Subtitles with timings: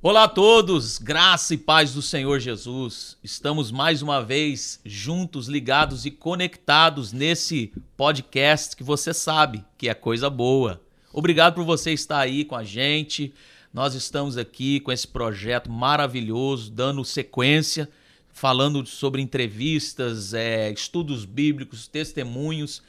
[0.00, 3.16] Olá a todos, graça e paz do Senhor Jesus.
[3.20, 9.94] Estamos mais uma vez juntos, ligados e conectados nesse podcast que você sabe que é
[9.94, 10.80] coisa boa.
[11.12, 13.34] Obrigado por você estar aí com a gente.
[13.74, 17.90] Nós estamos aqui com esse projeto maravilhoso, dando sequência,
[18.32, 22.84] falando sobre entrevistas, é, estudos bíblicos, testemunhos,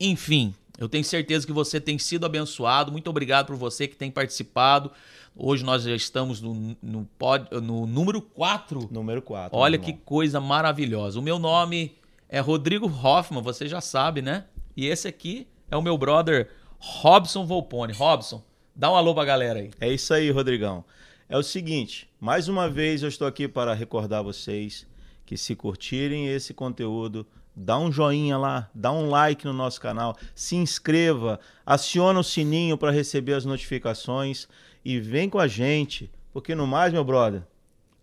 [0.00, 0.54] enfim.
[0.78, 2.90] Eu tenho certeza que você tem sido abençoado.
[2.90, 4.90] Muito obrigado por você que tem participado.
[5.36, 8.88] Hoje nós já estamos no, no, pod, no número 4.
[8.90, 9.56] Número 4.
[9.56, 11.18] Olha que coisa maravilhosa.
[11.18, 11.96] O meu nome
[12.28, 14.44] é Rodrigo Hoffman, você já sabe, né?
[14.76, 17.92] E esse aqui é o meu brother Robson Volpone.
[17.92, 18.42] Robson,
[18.74, 19.70] dá um alô pra galera aí.
[19.80, 20.84] É isso aí, Rodrigão.
[21.28, 24.86] É o seguinte, mais uma vez eu estou aqui para recordar vocês
[25.24, 30.16] que se curtirem esse conteúdo, dá um joinha lá, dá um like no nosso canal,
[30.34, 34.48] se inscreva, aciona o sininho para receber as notificações
[34.84, 37.42] e vem com a gente, porque no mais, meu brother,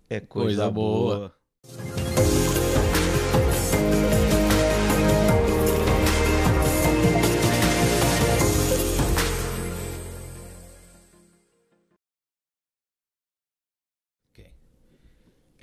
[0.09, 1.33] é coisa, coisa boa.
[1.63, 2.10] boa.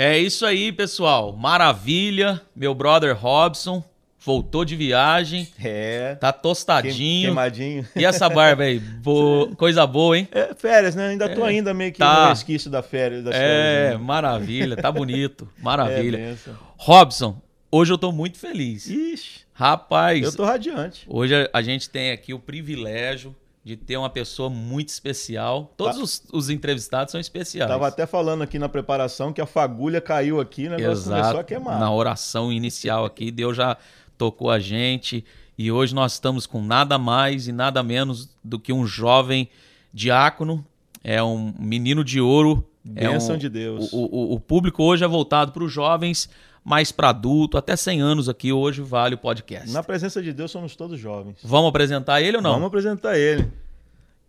[0.01, 1.33] É isso aí, pessoal.
[1.33, 2.41] Maravilha.
[2.55, 3.83] Meu brother Robson
[4.17, 5.49] voltou de viagem.
[5.61, 6.15] É.
[6.15, 7.27] Tá tostadinho.
[7.27, 7.85] Queimadinho.
[7.97, 8.79] E essa barba aí?
[9.03, 9.57] Bo...
[9.57, 10.29] Coisa boa, hein?
[10.31, 11.09] É, férias, né?
[11.09, 11.49] Ainda tô é.
[11.49, 12.23] ainda meio que tá.
[12.23, 13.25] no resquício da férias.
[13.25, 14.07] Das é, férias, né?
[14.07, 14.77] maravilha.
[14.77, 15.49] Tá bonito.
[15.61, 16.17] Maravilha.
[16.17, 16.37] É,
[16.77, 18.87] Robson, hoje eu tô muito feliz.
[18.87, 19.41] Ixi.
[19.53, 20.23] Rapaz.
[20.23, 21.07] Eu tô radiante.
[21.09, 25.73] Hoje a gente tem aqui o privilégio de ter uma pessoa muito especial.
[25.77, 26.03] Todos tá.
[26.03, 27.71] os, os, entrevistados são especiais.
[27.71, 30.77] Tava até falando aqui na preparação que a fagulha caiu aqui, né?
[30.77, 31.79] Começou a queimar.
[31.79, 33.77] Na oração inicial aqui, Deus já
[34.17, 35.25] tocou a gente
[35.59, 39.49] e hoje nós estamos com nada mais e nada menos do que um jovem
[39.93, 40.65] diácono,
[41.03, 42.65] é um menino de ouro.
[42.85, 43.93] Bênção é um, de Deus.
[43.93, 46.31] O, o, o público hoje é voltado para os jovens,
[46.69, 49.71] mais para adulto, até 100 anos aqui hoje vale o podcast.
[49.71, 51.39] Na presença de Deus somos todos jovens.
[51.43, 52.53] Vamos apresentar ele ou não?
[52.53, 53.51] Vamos apresentar ele.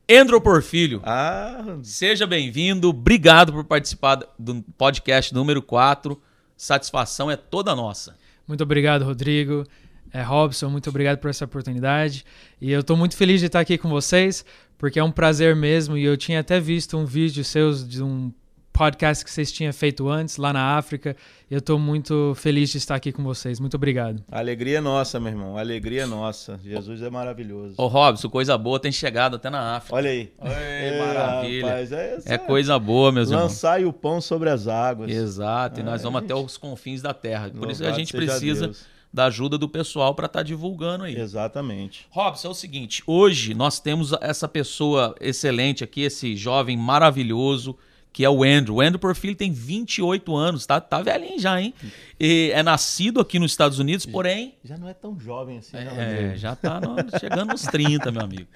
[0.07, 1.01] Endro Porfílio.
[1.03, 1.77] Ah.
[1.83, 2.87] Seja bem-vindo.
[2.87, 6.19] Obrigado por participar do podcast número 4.
[6.55, 8.15] Satisfação é toda nossa.
[8.47, 9.65] Muito obrigado, Rodrigo.
[10.13, 12.25] É, Robson, muito obrigado por essa oportunidade.
[12.61, 14.45] E eu estou muito feliz de estar aqui com vocês,
[14.77, 15.97] porque é um prazer mesmo.
[15.97, 18.31] E eu tinha até visto um vídeo seus de um
[18.79, 21.13] podcast que vocês tinham feito antes, lá na África.
[21.51, 23.59] Eu estou muito feliz de estar aqui com vocês.
[23.59, 24.23] Muito obrigado.
[24.31, 25.57] alegria é nossa, meu irmão.
[25.57, 26.57] alegria é nossa.
[26.63, 27.75] Jesus é maravilhoso.
[27.77, 29.97] Ô, Robson, coisa boa tem chegado até na África.
[29.97, 30.31] Olha aí.
[30.41, 31.65] Ei, é, maravilha.
[31.65, 33.43] Rapaz, é, é, coisa boa, meus irmãos.
[33.43, 35.11] Lançar o pão sobre as águas.
[35.11, 35.81] Exato.
[35.81, 36.31] E nós vamos gente...
[36.31, 37.49] até os confins da terra.
[37.49, 38.67] Por isso que a gente precisa.
[38.67, 41.19] Deus da ajuda do pessoal para estar tá divulgando aí.
[41.19, 42.05] Exatamente.
[42.11, 47.75] Robson, é o seguinte, hoje nós temos essa pessoa excelente aqui, esse jovem maravilhoso,
[48.11, 48.75] que é o Andrew.
[48.75, 51.73] O Andrew Porfílio tem 28 anos, tá, tá velhinho já, hein?
[52.19, 54.55] E é nascido aqui nos Estados Unidos, porém...
[54.63, 58.47] Já não é tão jovem assim, É, já tá no, chegando nos 30, meu amigo.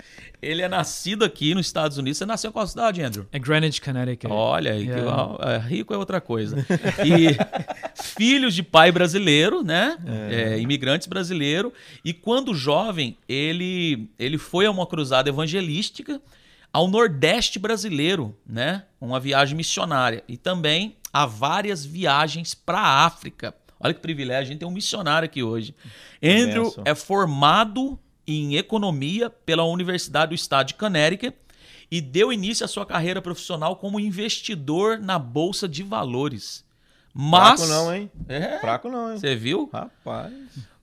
[0.41, 2.17] Ele é nascido aqui nos Estados Unidos.
[2.17, 3.25] Você nasceu em qual cidade, Andrew?
[3.31, 4.33] É Greenwich, Connecticut.
[4.33, 5.37] Olha, yeah.
[5.37, 6.57] que, é, rico é outra coisa.
[7.05, 7.37] E
[8.17, 9.97] filhos de pai brasileiro, né?
[10.05, 10.55] É.
[10.55, 11.71] É, imigrantes brasileiro.
[12.03, 16.19] E quando jovem, ele, ele foi a uma cruzada evangelística
[16.73, 18.85] ao Nordeste brasileiro, né?
[19.00, 20.23] Uma viagem missionária.
[20.28, 23.53] E também a várias viagens para a África.
[23.79, 25.75] Olha que privilégio, a gente tem um missionário aqui hoje.
[26.22, 31.38] Andrew é formado em economia pela Universidade do Estado de Connecticut
[31.91, 36.66] e deu início à sua carreira profissional como investidor na bolsa de valores.
[37.13, 38.12] Mas fraco não, hein?
[38.28, 39.19] É, fraco não, hein?
[39.19, 39.69] Você viu?
[39.72, 40.33] Rapaz.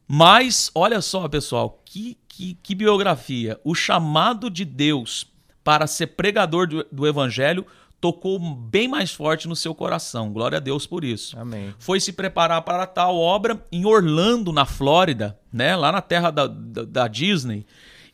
[0.06, 3.58] Mas olha só, pessoal, que, que, que biografia.
[3.64, 5.26] O chamado de Deus
[5.70, 7.64] para ser pregador do, do evangelho
[8.00, 10.32] tocou bem mais forte no seu coração.
[10.32, 11.38] Glória a Deus por isso.
[11.38, 11.72] Amém.
[11.78, 15.76] Foi se preparar para tal obra em Orlando, na Flórida, né?
[15.76, 17.64] lá na terra da, da, da Disney.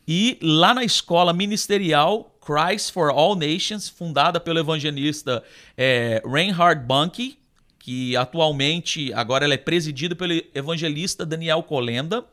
[0.07, 5.43] E lá na escola ministerial Christ for All Nations, fundada pelo evangelista
[5.75, 7.39] é, Reinhard Bunke,
[7.79, 12.23] que atualmente agora ela é presidida pelo evangelista Daniel Colenda,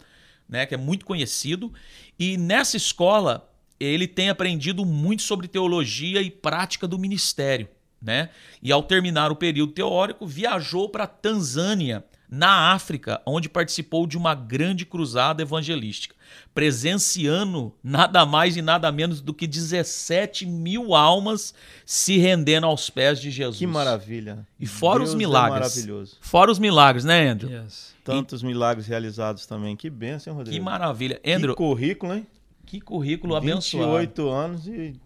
[0.47, 1.73] né, que é muito conhecido.
[2.19, 3.49] E nessa escola
[3.79, 7.69] ele tem aprendido muito sobre teologia e prática do ministério,
[8.01, 8.31] né?
[8.63, 12.05] E ao terminar o período teórico, viajou para Tanzânia,
[12.35, 16.15] na África, onde participou de uma grande cruzada evangelística,
[16.53, 21.55] presenciando nada mais e nada menos do que 17 mil almas
[21.87, 23.59] se rendendo aos pés de Jesus.
[23.59, 24.47] Que maravilha!
[24.59, 25.57] E fora Deus os milagres.
[25.57, 26.17] É maravilhoso.
[26.21, 27.51] Fora os milagres, né, Andrew?
[27.51, 27.95] Yes.
[28.03, 28.47] Tantos e...
[28.47, 29.77] milagres realizados também.
[29.77, 30.57] Que bênção, Rodrigo.
[30.57, 31.21] Que maravilha.
[31.25, 32.27] Andrew, que currículo, hein?
[32.75, 33.99] Que currículo 28 abençoado.
[33.99, 35.01] 28 anos e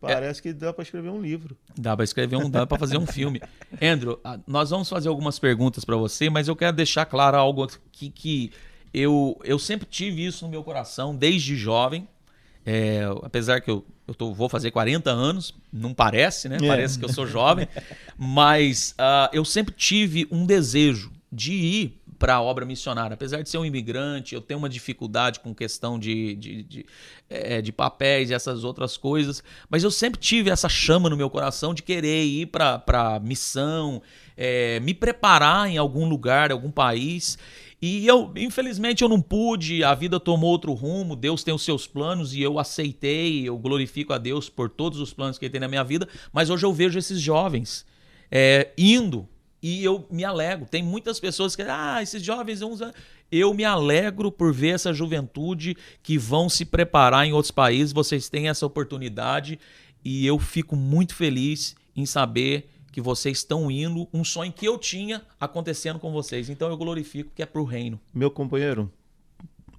[0.00, 1.56] Parece que dá para escrever um livro.
[1.78, 3.40] Dá para escrever um, dá para fazer um filme.
[3.80, 7.66] Andrew, ah, nós vamos fazer algumas perguntas para você, mas eu quero deixar claro algo
[7.90, 8.52] que, que
[8.92, 12.06] eu, eu sempre tive isso no meu coração desde jovem.
[12.66, 16.56] É, apesar que eu, eu tô, vou fazer 40 anos, não parece, né?
[16.56, 16.66] É.
[16.66, 17.68] Parece que eu sou jovem,
[18.16, 23.14] mas uh, eu sempre tive um desejo de ir para a obra missionária.
[23.14, 26.86] Apesar de ser um imigrante, eu tenho uma dificuldade com questão de, de, de,
[27.28, 31.28] é, de papéis e essas outras coisas, mas eu sempre tive essa chama no meu
[31.28, 34.02] coração de querer ir para missão,
[34.36, 37.38] é, me preparar em algum lugar, algum país.
[37.80, 41.86] E eu, infelizmente, eu não pude, a vida tomou outro rumo, Deus tem os seus
[41.86, 45.60] planos e eu aceitei, eu glorifico a Deus por todos os planos que Ele tem
[45.60, 47.84] na minha vida, mas hoje eu vejo esses jovens
[48.30, 49.28] é, indo
[49.64, 50.66] e eu me alegro.
[50.66, 52.60] Tem muitas pessoas que, ah, esses jovens,
[53.32, 58.28] eu me alegro por ver essa juventude que vão se preparar em outros países, vocês
[58.28, 59.58] têm essa oportunidade
[60.04, 64.76] e eu fico muito feliz em saber que vocês estão indo, um sonho que eu
[64.76, 66.50] tinha acontecendo com vocês.
[66.50, 67.98] Então eu glorifico que é pro reino.
[68.12, 68.92] Meu companheiro,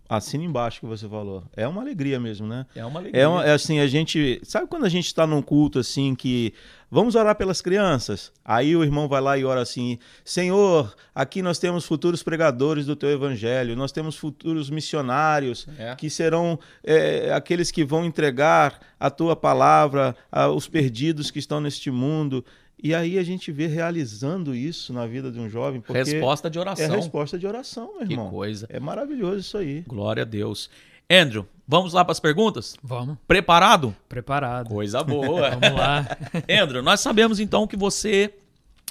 [0.09, 1.43] assina embaixo que você falou.
[1.55, 2.65] É uma alegria mesmo, né?
[2.75, 3.21] É uma alegria.
[3.21, 4.39] É, uma, é assim, a gente.
[4.43, 6.53] Sabe quando a gente está num culto assim que.
[6.89, 8.31] Vamos orar pelas crianças?
[8.45, 12.95] Aí o irmão vai lá e ora assim: Senhor, aqui nós temos futuros pregadores do
[12.95, 15.95] teu evangelho, nós temos futuros missionários É.
[15.95, 21.89] que serão é, aqueles que vão entregar a tua palavra aos perdidos que estão neste
[21.91, 22.45] mundo.
[22.81, 25.81] E aí a gente vê realizando isso na vida de um jovem.
[25.81, 26.95] Porque Resposta de É oração.
[26.95, 28.29] resposta de oração, meu Que irmão.
[28.29, 28.67] coisa.
[28.69, 29.81] É maravilhoso isso aí.
[29.87, 30.69] Glória a Deus.
[31.09, 32.75] Andrew, vamos lá para as perguntas?
[32.83, 33.95] Vamos, Preparado?
[34.09, 34.67] preparado.
[34.69, 35.51] Coisa boa.
[35.55, 36.05] Vamos lá.
[36.49, 38.33] Andrew, nós sabemos então que você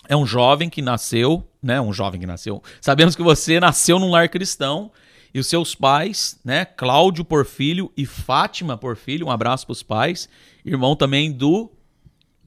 [0.08, 1.80] é um jovem que nasceu, né?
[1.80, 2.62] Um jovem que nasceu.
[2.80, 4.90] Sabemos que você nasceu num lar cristão
[5.32, 6.64] e os seus pais, né?
[6.64, 10.28] Cláudio Porfílio e Fátima Porfílio, um abraço para os pais.
[10.64, 11.68] Irmão também do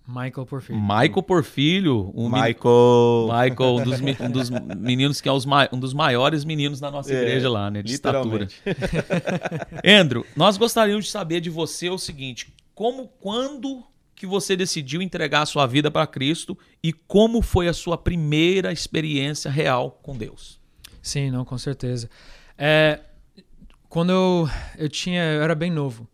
[0.08, 0.82] Michael Porfírio.
[0.82, 3.28] Michael Porfílio, um Michael.
[3.28, 6.90] Michael, um dos, um dos meninos que é os ma- um dos maiores meninos da
[6.90, 7.84] nossa É, igreja lá, né?
[7.84, 8.48] De estatura.
[9.86, 13.84] Andrew, nós gostaríamos de saber de você o seguinte: como, quando
[14.16, 18.72] que você decidiu entregar a sua vida para Cristo e como foi a sua primeira
[18.72, 20.60] experiência real com Deus?
[21.02, 22.10] Sim, não, com certeza.
[22.58, 23.00] É,
[23.88, 26.08] quando eu, eu tinha, eu era bem novo.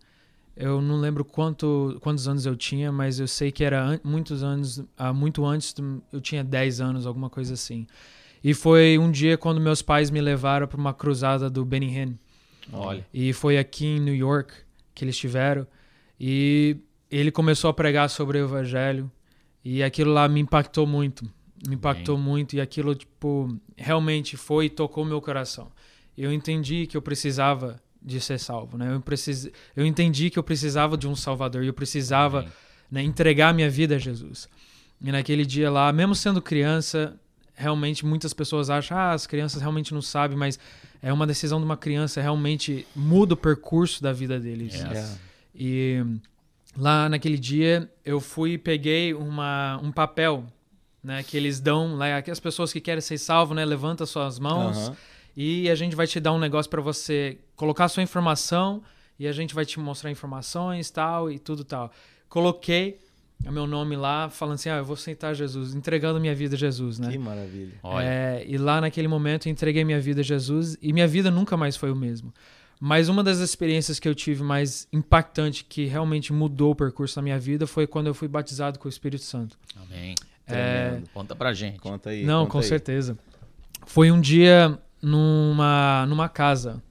[0.56, 4.84] Eu não lembro quanto, quantos anos eu tinha, mas eu sei que era muitos anos,
[4.96, 5.74] ah, muito antes,
[6.12, 7.86] eu tinha 10 anos, alguma coisa assim.
[8.42, 12.14] E foi um dia quando meus pais me levaram para uma cruzada do Benny Hinn.
[12.72, 14.54] Olha, E foi aqui em New York
[14.94, 15.66] que eles estiveram.
[16.20, 16.76] E
[17.10, 19.10] ele começou a pregar sobre o evangelho.
[19.64, 21.24] E aquilo lá me impactou muito.
[21.66, 22.54] Me impactou muito.
[22.54, 25.72] E aquilo, tipo, realmente foi e tocou meu coração.
[26.16, 28.94] Eu entendi que eu precisava de ser salvo, né?
[28.94, 29.48] Eu, precis...
[29.74, 31.64] eu entendi que eu precisava de um salvador.
[31.64, 32.52] E eu precisava Amém.
[32.90, 34.48] né, entregar minha vida a Jesus.
[35.00, 37.18] E naquele dia lá, mesmo sendo criança,
[37.54, 40.58] realmente muitas pessoas acham, ah, as crianças realmente não sabem, mas
[41.02, 44.74] é uma decisão de uma criança, realmente muda o percurso da vida deles.
[44.74, 45.18] Yes.
[45.54, 46.04] E
[46.76, 50.44] lá naquele dia eu fui e peguei uma, um papel,
[51.02, 54.76] né, que eles dão lá, as pessoas que querem ser salvo, né, levanta suas mãos
[54.76, 54.96] Aham.
[55.36, 58.82] E a gente vai te dar um negócio para você colocar sua informação
[59.18, 61.90] e a gente vai te mostrar informações tal e tudo tal.
[62.28, 62.98] Coloquei
[63.46, 66.58] o meu nome lá, falando assim, ah, eu vou aceitar Jesus, entregando minha vida a
[66.58, 67.10] Jesus, né?
[67.10, 67.74] Que maravilha.
[67.82, 68.04] olha.
[68.04, 71.56] É, e lá naquele momento eu entreguei minha vida a Jesus e minha vida nunca
[71.56, 72.32] mais foi o mesmo.
[72.80, 77.22] Mas uma das experiências que eu tive mais impactante, que realmente mudou o percurso da
[77.22, 79.56] minha vida, foi quando eu fui batizado com o Espírito Santo.
[79.76, 80.14] Amém.
[80.46, 81.08] É, Tremendo.
[81.14, 81.78] Conta pra gente.
[81.78, 82.24] Conta aí.
[82.24, 82.64] não, conta com aí.
[82.64, 83.18] certeza.
[83.86, 86.82] Foi um dia numa, numa casa,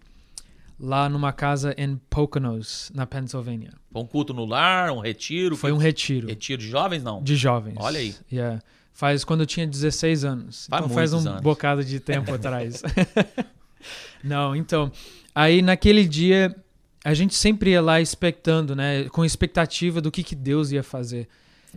[0.79, 3.72] lá numa casa em Poconos, na Pennsylvania.
[3.91, 5.58] Foi um culto no lar, um retiro?
[5.58, 7.22] Foi um retiro retiro de jovens, não?
[7.24, 7.75] de jovens.
[7.77, 8.15] Olha aí.
[8.32, 8.62] Yeah.
[8.93, 10.67] Faz quando eu tinha 16 anos.
[10.70, 11.41] Faz então faz um anos.
[11.41, 12.84] bocado de tempo atrás.
[14.24, 14.91] Não, então.
[15.36, 16.55] Aí naquele dia
[17.03, 19.10] a gente sempre ia lá expectando, né?
[19.10, 21.27] Com expectativa do que, que Deus ia fazer.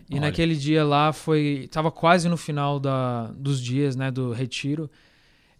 [0.09, 0.26] E Olha.
[0.26, 1.69] naquele dia lá foi.
[1.73, 4.11] Tava quase no final da, dos dias, né?
[4.11, 4.88] Do retiro.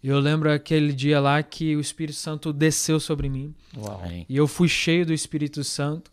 [0.03, 3.53] E eu lembro aquele dia lá que o Espírito Santo desceu sobre mim.
[3.75, 4.03] Uau.
[4.29, 6.11] E eu fui cheio do Espírito Santo.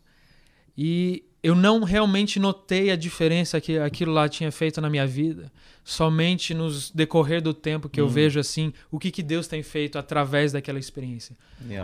[0.77, 5.51] E eu não realmente notei a diferença que aquilo lá tinha feito na minha vida.
[5.83, 8.09] Somente nos decorrer do tempo que eu Hum.
[8.09, 11.37] vejo assim o que, que Deus tem feito através daquela experiência.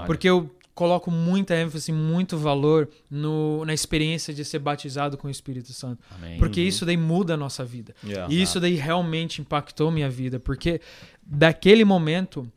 [0.07, 5.29] Porque eu coloco muita ênfase, muito valor no, na experiência de ser batizado com o
[5.29, 6.01] Espírito Santo.
[6.15, 6.39] Amém.
[6.39, 7.93] Porque isso daí muda a nossa vida.
[8.03, 8.33] Yeah.
[8.33, 10.81] E isso daí realmente impactou minha vida, porque
[11.31, 12.51] daquele momento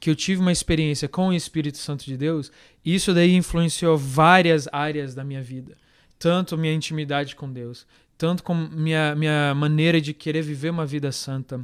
[0.00, 2.50] que eu tive uma experiência com o Espírito Santo de Deus,
[2.84, 5.76] isso daí influenciou várias áreas da minha vida.
[6.18, 7.86] tanto minha intimidade com Deus,
[8.16, 11.60] tanto como minha, minha maneira de querer viver uma vida santa.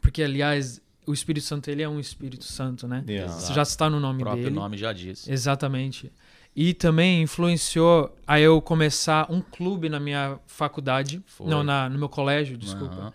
[0.00, 3.04] Porque, aliás, o Espírito Santo, ele é um Espírito Santo, né?
[3.06, 3.36] Yeah.
[3.36, 4.54] Isso já está no nome O próprio dele.
[4.56, 5.30] nome já disse.
[5.30, 6.10] Exatamente.
[6.56, 11.22] E também influenciou a eu começar um clube na minha faculdade.
[11.26, 11.46] Foi.
[11.48, 12.94] Não, na, no meu colégio, desculpa.
[12.94, 13.12] Aham.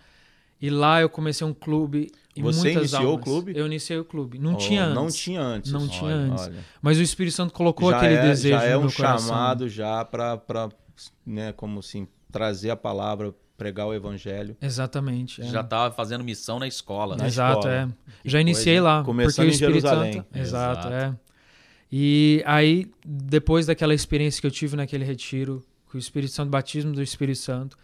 [0.62, 2.12] E lá eu comecei um clube.
[2.36, 3.54] E Você muitas iniciou o clube?
[3.56, 4.38] Eu iniciei o clube.
[4.40, 4.96] Não Oh, tinha antes.
[4.96, 5.72] Não tinha antes.
[5.72, 6.44] Não Olha, tinha antes.
[6.48, 6.60] olha.
[6.82, 9.28] Mas o Espírito Santo colocou já aquele é, desejo já é no um meu coração.
[9.30, 10.70] chamado já para,
[11.26, 14.56] né, como assim, trazer a palavra, pregar o evangelho.
[14.62, 15.42] Exatamente.
[15.42, 15.46] é.
[15.46, 17.16] Já estava fazendo missão na escola.
[17.18, 17.26] Na?
[17.28, 17.74] Exato, escola.
[17.76, 17.88] é.
[18.24, 19.04] Já iniciei lá.
[19.04, 20.14] Começando porque o em Espírito Jerusalém.
[20.14, 20.28] Santo.
[20.38, 20.94] Exato, Exato.
[20.94, 21.16] é.
[21.92, 26.94] E aí, depois daquela experiência que eu tive naquele retiro, com o Espírito Santo, batismo
[26.94, 27.76] do Espírito Santo,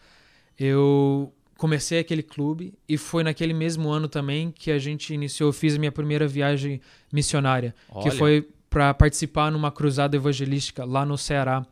[0.60, 5.76] eu comecei aquele clube e foi naquele mesmo ano também que a gente iniciou, fiz
[5.76, 6.82] a minha primeira viagem
[7.12, 8.12] missionária, que Olha.
[8.12, 11.66] foi para participar numa cruzada evangelística lá no Ceará,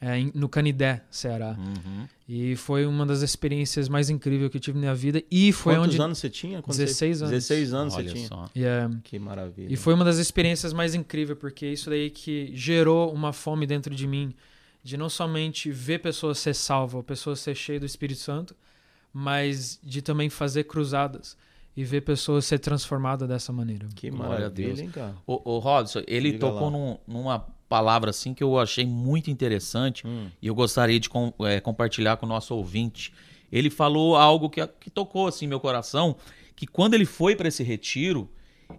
[0.00, 1.56] é, no Canidé, Ceará.
[1.56, 2.08] Uhum.
[2.28, 5.74] E foi uma das experiências mais incríveis que eu tive na minha vida e foi
[5.74, 6.62] Quantos onde anos você tinha?
[6.62, 7.24] Quando 16 você...
[7.24, 7.30] anos.
[7.32, 8.28] 16 anos Olha você tinha.
[8.28, 8.50] só.
[8.56, 8.96] Yeah.
[9.04, 9.72] Que maravilha.
[9.72, 13.94] E foi uma das experiências mais incríveis, porque isso daí que gerou uma fome dentro
[13.94, 14.34] de mim,
[14.82, 18.56] de não somente ver pessoas ser salvas, pessoas ser cheias do Espírito Santo,
[19.12, 21.36] mas de também fazer cruzadas
[21.76, 23.86] e ver pessoas ser transformadas dessa maneira.
[23.94, 25.14] Que maravilha, hein, cara?
[25.26, 27.38] O, o Robson, ele Diga tocou num- numa
[27.68, 30.28] palavra assim que eu achei muito interessante Hum.
[30.42, 33.12] e eu gostaria de com- eh, compartilhar com o nosso ouvinte.
[33.52, 36.16] Ele falou algo que, que tocou assim meu coração,
[36.56, 38.28] que quando ele foi para esse retiro,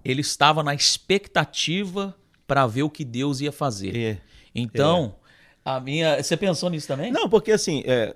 [0.03, 3.95] ele estava na expectativa para ver o que Deus ia fazer.
[3.95, 4.17] É.
[4.53, 5.15] Então,
[5.63, 7.11] a minha, você pensou nisso também?
[7.11, 8.13] Não, porque assim, é,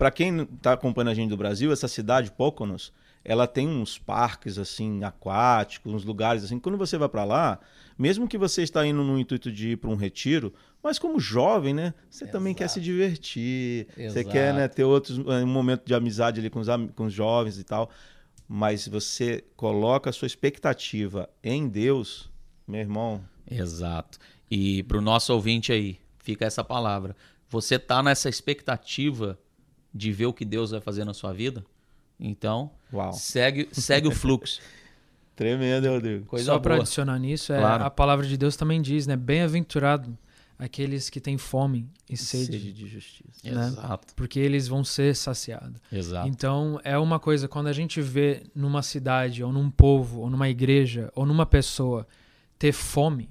[0.00, 2.90] para quem está acompanhando a gente do Brasil, essa cidade, Poconos,
[3.22, 6.58] ela tem uns parques assim aquáticos, uns lugares assim.
[6.58, 7.60] Quando você vai para lá,
[7.98, 11.74] mesmo que você está indo no intuito de ir para um retiro, mas como jovem,
[11.74, 12.80] né, você também quer Exato.
[12.80, 14.30] se divertir, você Exato.
[14.30, 17.64] quer né, ter outros um momento de amizade ali com os, com os jovens e
[17.64, 17.90] tal.
[18.48, 22.30] Mas você coloca a sua expectativa em Deus,
[22.66, 23.22] meu irmão.
[23.46, 24.18] Exato.
[24.50, 27.14] E para o nosso ouvinte aí, fica essa palavra.
[27.50, 29.38] Você tá nessa expectativa
[29.94, 31.64] de ver o que Deus vai fazer na sua vida?
[32.18, 33.12] Então, Uau.
[33.12, 34.60] segue, segue o fluxo.
[35.34, 36.26] Tremendo, Rodrigo.
[36.26, 37.84] Coisa Só para adicionar nisso, é, Claro.
[37.84, 39.16] a palavra de Deus também diz, né?
[39.16, 40.16] Bem-aventurado
[40.58, 43.40] aqueles que têm fome e sede, Sede de justiça.
[43.44, 43.68] né?
[43.68, 44.12] Exato.
[44.14, 45.80] porque eles vão ser saciados.
[45.90, 46.28] Exato.
[46.28, 50.50] Então, é uma coisa, quando a gente vê numa cidade, ou num povo, ou numa
[50.50, 52.06] igreja, ou numa pessoa
[52.58, 53.30] ter fome,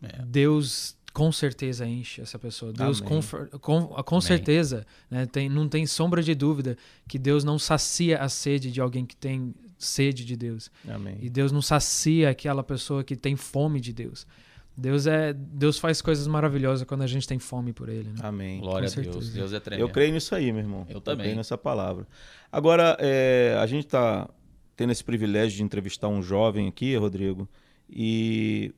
[0.00, 0.22] É.
[0.24, 2.72] Deus com certeza enche essa pessoa.
[2.72, 3.20] Deus com,
[3.60, 6.76] com, com certeza, né, tem, não tem sombra de dúvida
[7.08, 10.70] que Deus não sacia a sede de alguém que tem sede de Deus.
[10.88, 11.18] Amém.
[11.20, 14.28] E Deus não sacia aquela pessoa que tem fome de Deus.
[14.76, 18.20] Deus é Deus faz coisas maravilhosas quando a gente tem fome por ele, né?
[18.20, 18.60] Amém.
[18.60, 19.30] Glória a Deus.
[19.30, 19.88] Deus é tremendo.
[19.88, 20.86] Eu creio nisso aí, meu irmão.
[20.88, 21.24] Eu também.
[21.24, 22.06] creio nessa palavra.
[22.52, 24.30] Agora, é, a gente está
[24.76, 27.48] tendo esse privilégio de entrevistar um jovem aqui, Rodrigo,
[27.90, 28.72] e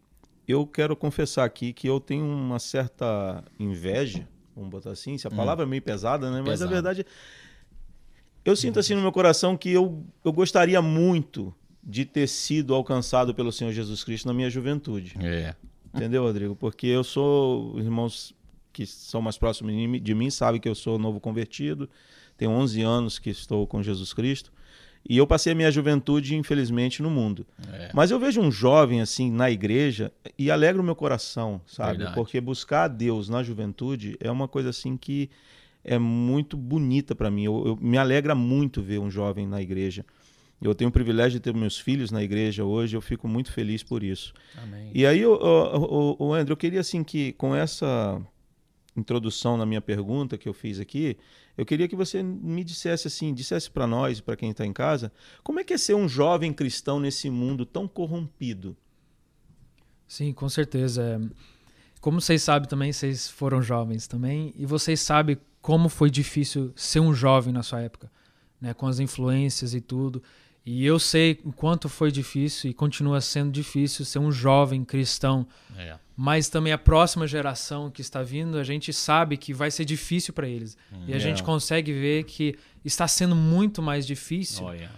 [0.47, 5.31] eu quero confessar aqui que eu tenho uma certa inveja, vamos botar assim, se a
[5.31, 6.39] palavra é meio pesada, né?
[6.39, 6.71] Mas Pesado.
[6.71, 7.07] a verdade,
[8.45, 13.35] eu sinto assim no meu coração que eu, eu gostaria muito de ter sido alcançado
[13.35, 15.15] pelo Senhor Jesus Cristo na minha juventude.
[15.21, 15.55] É.
[15.95, 16.55] Entendeu, Rodrigo?
[16.55, 18.35] Porque eu sou, os irmãos
[18.73, 21.89] que são mais próximos de mim, de mim sabem que eu sou novo convertido,
[22.37, 24.53] tenho 11 anos que estou com Jesus Cristo,
[25.09, 27.47] e eu passei a minha juventude, infelizmente, no mundo.
[27.73, 27.91] É.
[27.95, 31.97] Mas eu vejo um jovem assim na igreja e alegra o meu coração, sabe?
[31.99, 32.15] Verdade.
[32.15, 35.31] Porque buscar a Deus na juventude é uma coisa assim que
[35.83, 37.45] é muito bonita para mim.
[37.45, 40.05] Eu, eu- me alegra muito ver um jovem na igreja.
[40.63, 43.83] Eu tenho o privilégio de ter meus filhos na igreja hoje, eu fico muito feliz
[43.83, 44.35] por isso.
[44.63, 44.91] Amém.
[44.95, 48.21] E aí, o, o, o, o André, eu queria assim que com essa
[48.97, 51.17] introdução na minha pergunta que eu fiz aqui,
[51.57, 55.13] eu queria que você me dissesse assim, dissesse para nós, para quem está em casa,
[55.43, 58.77] como é que é ser um jovem cristão nesse mundo tão corrompido?
[60.07, 61.03] Sim, com certeza.
[61.03, 61.21] É,
[62.01, 67.01] Como vocês sabem também, vocês foram jovens também, e vocês sabem como foi difícil ser
[67.01, 68.11] um jovem na sua época,
[68.61, 68.73] né?
[68.75, 70.23] Com as influências e tudo.
[70.73, 75.45] E eu sei o quanto foi difícil e continua sendo difícil ser um jovem cristão,
[75.77, 75.97] É.
[76.17, 80.33] mas também a próxima geração que está vindo, a gente sabe que vai ser difícil
[80.33, 80.77] para eles.
[81.09, 81.19] E a É.
[81.19, 84.91] gente consegue ver que está sendo muito mais difícil Olha.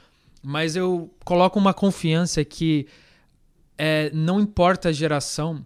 [0.42, 2.86] mas eu coloco uma confiança que
[3.78, 5.64] é, não importa a geração,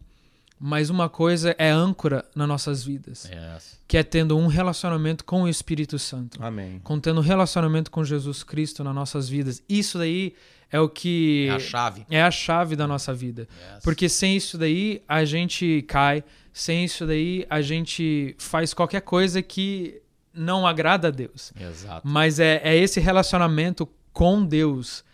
[0.58, 3.78] mas uma coisa é âncora nas nossas vidas, Yes.
[3.86, 6.80] que é tendo um relacionamento com o Espírito Santo, Amém.
[6.82, 9.62] com tendo um relacionamento com Jesus Cristo nas nossas vidas.
[9.68, 10.34] Isso daí
[10.70, 12.06] é o que É a chave.
[12.10, 13.46] é a chave da nossa vida.
[13.74, 13.82] Yes.
[13.84, 19.42] Porque sem isso daí a gente cai, sem isso daí a gente faz qualquer coisa
[19.42, 20.00] que
[20.32, 21.52] não agrada a Deus.
[21.58, 22.06] Exato.
[22.06, 25.04] Mas é, é esse relacionamento com Deus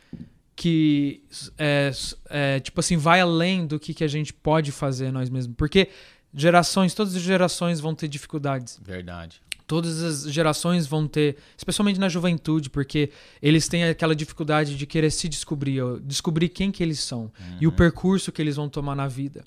[0.63, 1.25] que
[1.59, 1.91] é,
[2.31, 5.57] é, tipo assim vai além do que, que a gente pode fazer nós mesmos.
[5.57, 5.89] Porque
[6.33, 8.79] gerações, todas as gerações vão ter dificuldades.
[8.81, 9.43] Verdade.
[9.67, 13.11] Todas as gerações vão ter, especialmente na juventude, porque
[13.43, 17.73] eles têm aquela dificuldade de querer se descobrir, descobrir quem que eles são e o
[17.73, 19.43] percurso que eles vão tomar na vida.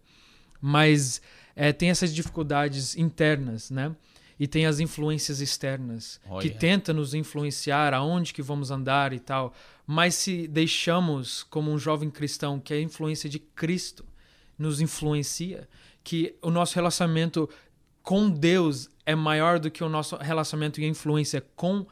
[0.60, 1.22] Mas
[1.56, 3.96] é, tem essas dificuldades internas, né?
[4.40, 6.54] E tem as influências externas que Olha.
[6.56, 9.54] tentam nos influenciar aonde que vamos andar e tal.
[9.88, 14.06] Mas se deixamos como um jovem cristão que a influência de Cristo
[14.58, 15.70] nos influencia,
[16.04, 17.50] que o nosso relacionamento
[18.04, 21.86] com Deus é maior do que o nosso relacionamento e influência com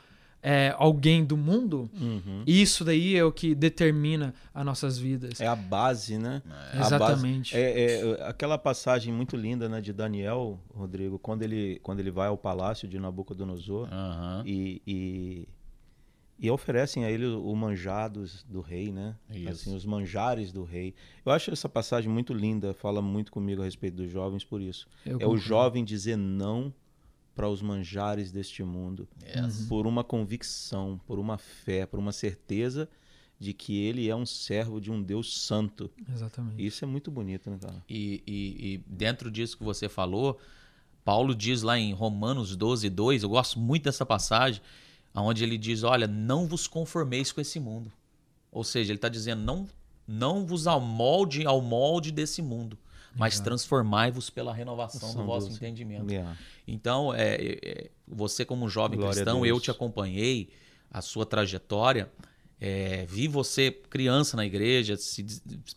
[0.44, 2.44] é, alguém do mundo, Uhum.
[2.46, 5.40] isso daí é o que determina as nossas vidas.
[5.40, 6.42] É a base, né?
[6.74, 7.54] A Exatamente.
[7.54, 12.12] base- é, é, aquela passagem muito linda né, de Daniel, Rodrigo, quando ele, quando ele
[12.12, 14.44] vai ao palácio de Nabucodonosor Aham.
[14.46, 15.48] e, e,
[16.40, 19.16] e oferecem a ele o, o manjados do rei, né?
[19.32, 19.50] Isso.
[19.50, 20.94] Assim, os manjares do rei.
[21.26, 24.88] Eu acho essa passagem muito linda, fala muito comigo a respeito dos jovens por isso.
[25.06, 25.38] Eu é o concordo.
[25.38, 26.74] jovem dizer não
[27.36, 29.66] para os manjares deste mundo, Yes.
[29.68, 32.88] por uma convicção, por uma fé, por uma certeza
[33.40, 35.90] de que ele é um servo de um Deus santo.
[36.14, 36.64] Exatamente.
[36.66, 37.84] Isso é muito bonito, né, cara?
[37.90, 40.40] E, e- e dentro disso que você falou,
[41.04, 44.62] Paulo diz lá em Romanos 12, 2, eu gosto muito dessa passagem,
[45.14, 47.92] onde ele diz: Olha, não vos conformeis com esse mundo.
[48.52, 49.68] Ou seja, ele está dizendo: não,
[50.08, 52.78] não vos amolde ao molde desse mundo,
[53.16, 55.58] mas transformai-vos pela renovação do São vosso Deus.
[55.58, 56.12] entendimento.
[56.12, 56.36] Yeah.
[56.68, 60.50] Então, é, é, é, você como jovem Glória cristão, eu te acompanhei,
[60.90, 62.12] a sua trajetória,
[62.66, 65.26] é, vi você criança na igreja, se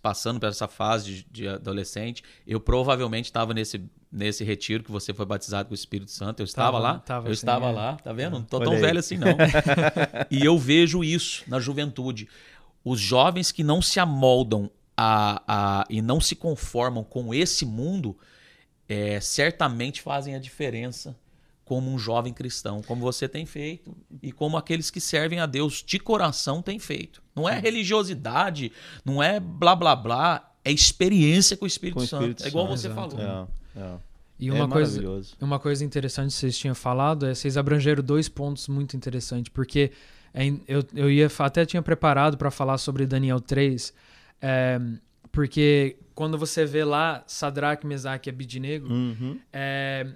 [0.01, 2.23] passando por essa fase de, de adolescente.
[2.47, 6.41] Eu provavelmente estava nesse, nesse retiro que você foi batizado com o Espírito Santo.
[6.41, 7.73] Eu estava Tava, lá, tava eu sim, estava é.
[7.73, 8.35] lá, tá vendo?
[8.35, 8.81] Não tô Olha tão aí.
[8.81, 9.37] velho assim não.
[10.31, 12.29] e eu vejo isso na juventude.
[12.85, 18.17] Os jovens que não se amoldam a, a, e não se conformam com esse mundo,
[18.89, 21.17] é, certamente fazem a diferença
[21.65, 25.83] como um jovem cristão, como você tem feito e como aqueles que servem a Deus
[25.85, 27.21] de coração têm feito.
[27.35, 28.71] Não é religiosidade,
[29.05, 32.23] não é blá blá blá, é experiência com o Espírito, Com o Santo.
[32.23, 32.79] Espírito é igual Santo.
[32.79, 33.17] você Exato.
[33.17, 33.49] falou.
[33.77, 33.95] É, é.
[34.39, 35.35] E É uma coisa, maravilhoso.
[35.41, 39.91] uma coisa interessante que vocês tinham falado é vocês abrangeram dois pontos muito interessantes, porque
[40.33, 43.93] é eu, eu ia até tinha preparado para falar sobre Daniel 3,
[44.41, 44.79] é,
[45.33, 49.39] porque quando você vê lá Sadraque, Mesaque e Abidnego, Uhum.
[49.53, 50.07] é,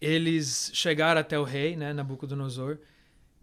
[0.00, 2.78] eles chegaram até o rei, né, Nabucodonosor,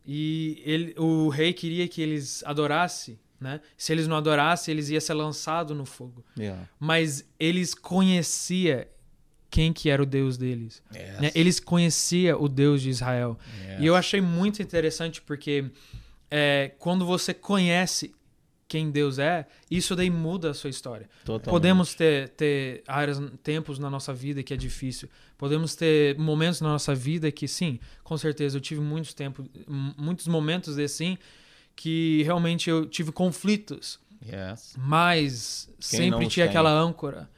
[0.05, 3.59] e ele, o rei queria que eles adorassem, né?
[3.75, 6.23] Se eles não adorassem, eles iam ser lançados no fogo.
[6.37, 6.69] Yeah.
[6.79, 8.85] Mas eles conheciam
[9.49, 10.81] quem que era o Deus deles.
[10.93, 11.19] Yes.
[11.21, 11.31] né?
[11.33, 13.37] Eles conheciam o Deus de Israel.
[13.67, 13.81] Yes.
[13.81, 15.65] E eu achei muito interessante porque
[16.29, 18.13] é, quando você conhece
[18.67, 21.07] quem Deus é, isso daí muda a sua história.
[21.23, 21.49] Totalmente.
[21.49, 25.07] Podemos ter, ter áreas, tempos na nossa vida que é difícil.
[25.37, 29.45] Podemos ter momentos na nossa vida que, sim, com certeza, eu tive muitos tempos,
[29.97, 31.17] muitos momentos assim
[31.75, 34.73] que realmente eu tive conflitos, Yes.
[34.77, 36.49] mas Quem sempre tinha tem?
[36.49, 37.29] aquela âncora,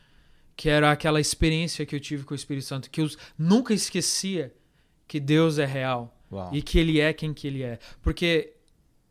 [0.55, 4.53] que era aquela experiência que eu tive com o Espírito Santo, que eu nunca esquecia
[5.07, 6.15] que Deus é real
[6.51, 7.79] e que ele é quem que ele é.
[8.01, 8.53] Porque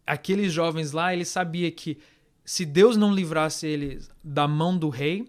[0.06, 1.98] aqueles jovens lá, eles sabiam que
[2.44, 5.26] se Deus não livrasse eles da mão do rei,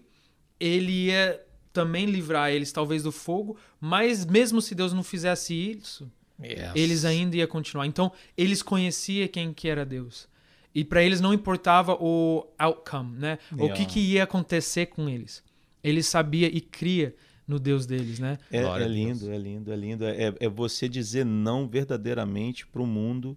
[0.60, 1.40] ele ia
[1.72, 6.10] também livrar eles talvez do fogo, mas mesmo se Deus não fizesse isso,
[6.42, 6.70] Yes.
[6.76, 7.86] eles ainda iam continuar.
[7.86, 10.28] Então, eles conheciam quem que era Deus.
[10.72, 13.38] E para eles não importava o outcome, né?
[13.52, 13.74] O Yeah.
[13.74, 15.42] que que ia acontecer com eles.
[15.82, 17.14] Eles sabiam e cria
[17.46, 18.38] no Deus deles, né?
[18.52, 20.04] É, é lindo, é lindo, é lindo.
[20.04, 23.36] É, é você dizer não verdadeiramente para o mundo,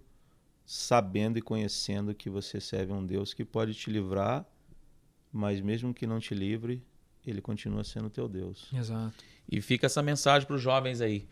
[0.72, 4.42] sabendo e conhecendo que você serve um Deus que pode te livrar,
[5.30, 6.82] mas mesmo que não te livre,
[7.26, 8.68] ele continua sendo teu Deus.
[8.72, 9.22] Exato.
[9.46, 11.28] E fica essa mensagem para os jovens aí.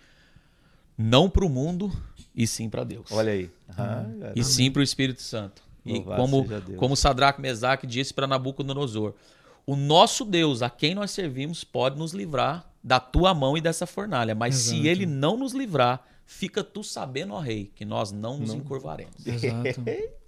[0.96, 1.90] Não para o mundo,
[2.35, 3.11] e sim para Deus.
[3.11, 3.50] Olha aí.
[3.70, 4.33] Ah, cara.
[4.37, 5.62] e sim para o Espírito Santo.
[5.87, 9.14] E como, como Sadraque Mesaque disse para Nabucodonosor,
[9.64, 13.87] o nosso Deus, a quem nós servimos, pode nos livrar da tua mão e dessa
[13.87, 14.35] fornalha.
[14.35, 14.87] Mas se Exato.
[14.87, 18.56] ele não nos livrar, fica tu sabendo, ó rei, que nós não nos Não.
[18.56, 19.26] encurvaremos.
[19.26, 19.82] Exato.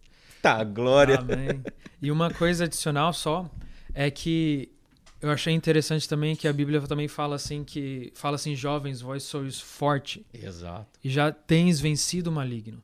[0.42, 1.20] Tá, glória.
[1.20, 1.62] Amém.
[2.02, 3.48] E uma coisa adicional só
[3.94, 4.72] é que
[5.20, 9.22] eu achei interessante também que a Bíblia também fala assim que fala assim, jovens, vós
[9.22, 10.98] sois forte Exato.
[11.04, 12.82] e já tens vencido o maligno.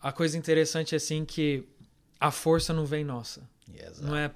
[0.00, 1.64] A coisa interessante é assim que
[2.20, 3.42] a força não vem nossa,
[3.76, 4.04] Exato.
[4.06, 4.30] não é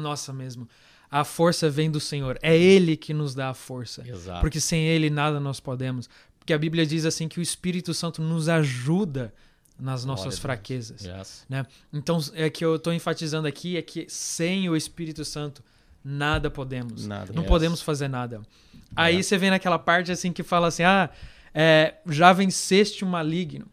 [0.00, 0.66] nossa mesmo.
[1.10, 2.38] A força vem do Senhor.
[2.40, 4.08] É Ele que nos dá a força.
[4.08, 4.40] Exato.
[4.40, 6.08] Porque sem Ele nada nós podemos.
[6.40, 9.32] Porque a Bíblia diz assim que o Espírito Santo nos ajuda
[9.78, 11.04] nas nossas fraquezas.
[11.04, 11.44] Yes.
[11.48, 11.64] né?
[11.92, 15.62] Então, é que eu estou enfatizando aqui é que sem o Espírito Santo
[16.04, 17.06] nada podemos.
[17.06, 17.32] Nada.
[17.32, 17.48] Não Yes.
[17.48, 18.42] podemos fazer nada.
[18.96, 19.26] Aí Yes.
[19.26, 21.08] você vem naquela parte assim que fala assim: ah,
[21.54, 23.66] é, já venceste o maligno.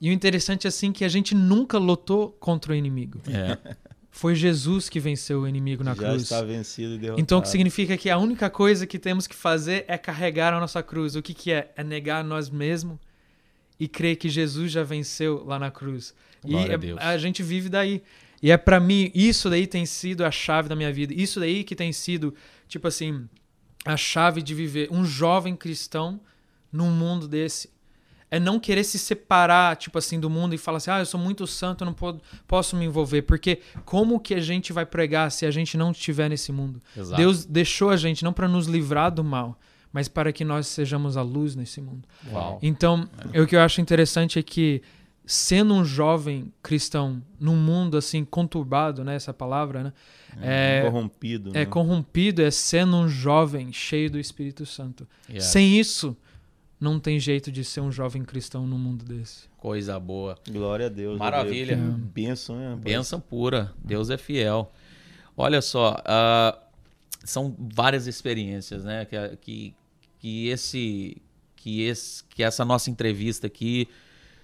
[0.00, 3.20] E o interessante é assim que a gente nunca lutou contra o inimigo.
[3.26, 3.58] É.
[4.18, 6.22] Foi Jesus que venceu o inimigo na Já cruz.
[6.22, 7.20] está vencido e derrotado.
[7.20, 10.58] Então, o que significa que a única coisa que temos que fazer é carregar a
[10.58, 11.14] nossa cruz.
[11.14, 11.70] O que, que é?
[11.76, 12.98] É negar nós mesmos
[13.78, 16.12] e crer que Jesus já venceu lá na cruz.
[16.42, 16.98] Glória e a Deus.
[17.00, 18.02] a gente vive daí.
[18.42, 21.14] E é pra mim, isso daí tem sido a chave da minha vida.
[21.14, 22.34] Isso daí que tem sido,
[22.66, 23.28] tipo assim,
[23.84, 26.20] a chave de viver um jovem cristão
[26.72, 27.70] num mundo desse.
[28.30, 31.18] É não querer se separar, tipo assim, do mundo e falar assim, ah, eu sou
[31.18, 33.22] muito santo, eu não po- posso me envolver.
[33.22, 36.82] Porque como que a gente vai pregar se a gente não estiver nesse mundo?
[36.96, 37.16] Exato.
[37.16, 39.58] Deus deixou a gente não para nos livrar do mal,
[39.90, 42.06] mas para que nós sejamos a luz nesse mundo.
[42.30, 42.58] Uau.
[42.60, 44.82] Então, o que eu acho interessante é que
[45.24, 49.92] sendo um jovem cristão num mundo assim conturbado, né, essa palavra, né?
[50.40, 51.50] É, corrompido.
[51.50, 51.66] é né?
[51.66, 55.06] corrompido, é sendo um jovem cheio do Espírito Santo.
[55.30, 55.44] Yes.
[55.44, 56.16] Sem isso,
[56.80, 59.48] não tem jeito de ser um jovem cristão num mundo desse.
[59.56, 60.38] Coisa boa.
[60.48, 61.18] Glória a Deus.
[61.18, 61.76] Maravilha.
[61.76, 61.98] Rodrigo.
[61.98, 62.76] Que Bênção, né?
[62.76, 63.72] Bênção pura.
[63.82, 64.72] Deus é fiel.
[65.36, 66.58] Olha só, ah,
[67.24, 69.04] são várias experiências, né?
[69.04, 69.74] Que, que,
[70.18, 71.16] que esse,
[71.56, 73.88] que esse, que essa nossa entrevista aqui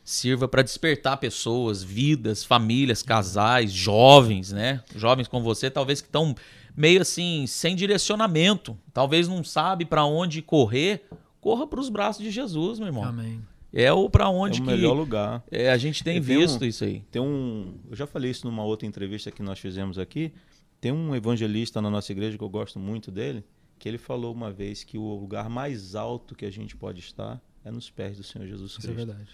[0.05, 4.83] sirva para despertar pessoas, vidas, famílias, casais, jovens, né?
[4.94, 6.35] Jovens como você, talvez que estão
[6.77, 11.07] meio assim sem direcionamento, talvez não sabe para onde correr.
[11.44, 13.04] Corra para os braços de Jesus, meu irmão.
[13.04, 13.38] Amém.
[13.70, 15.44] É o para É onde o que melhor lugar.
[15.50, 17.00] é, a gente tem tenho visto um- isso aí.
[17.11, 17.74] Tem um.
[17.90, 20.33] Eu já falei isso numa outra entrevista que nós fizemos aqui.
[20.80, 23.44] Tem um evangelista na nossa igreja que eu gosto muito dele,
[23.78, 27.38] que ele falou uma vez que o lugar mais alto que a gente pode estar
[27.62, 28.96] é nos pés do Senhor Jesus Isso é Cristo.
[29.07, 29.28] verdade.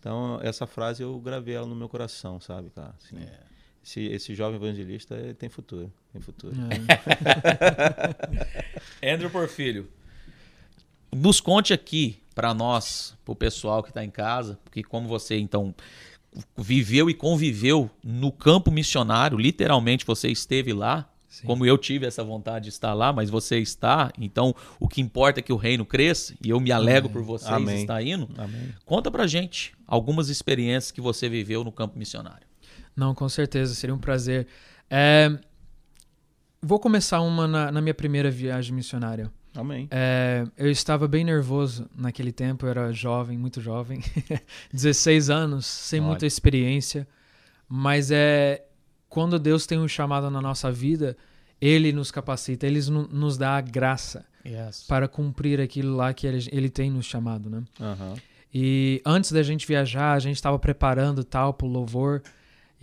[0.00, 2.94] Então, essa frase eu gravei ela no meu coração, sabe, cara?
[3.02, 3.38] Assim, É.
[3.82, 5.90] esse, esse jovem evangelista tem futuro.
[6.12, 6.54] Tem futuro.
[9.00, 9.14] É.
[9.14, 9.88] Andrew Porfírio,
[11.14, 15.74] nos conte aqui para nós, pro pessoal que está em casa, porque como você então
[16.56, 21.46] viveu e conviveu no campo missionário, literalmente você esteve lá, Sim.
[21.46, 25.40] como eu tive essa vontade de estar lá, mas você está, então o que importa
[25.40, 27.82] é que o reino cresça e eu me alegro por vocês Amém.
[27.82, 28.28] estar indo.
[28.36, 28.74] Amém.
[28.84, 32.46] Conta pra gente algumas experiências que você viveu no campo missionário.
[32.96, 34.46] Não, com certeza, seria um prazer.
[34.90, 35.38] É,
[36.66, 39.30] Vou começar uma na, na minha primeira viagem missionária.
[39.56, 39.86] Amém.
[39.90, 44.00] É, eu estava bem nervoso naquele tempo, eu era jovem, muito jovem,
[44.72, 46.08] 16 anos, sem Olha.
[46.08, 47.06] muita experiência,
[47.68, 48.64] mas é
[49.08, 51.16] quando Deus tem um chamado na nossa vida,
[51.60, 54.84] Ele nos capacita, Ele no- nos dá a graça Yes.
[54.88, 57.62] para cumprir aquilo lá que Ele, tem nos chamado, né?
[57.80, 58.14] Aham.
[58.52, 62.22] E antes da gente viajar, a gente estava preparando tal para o louvor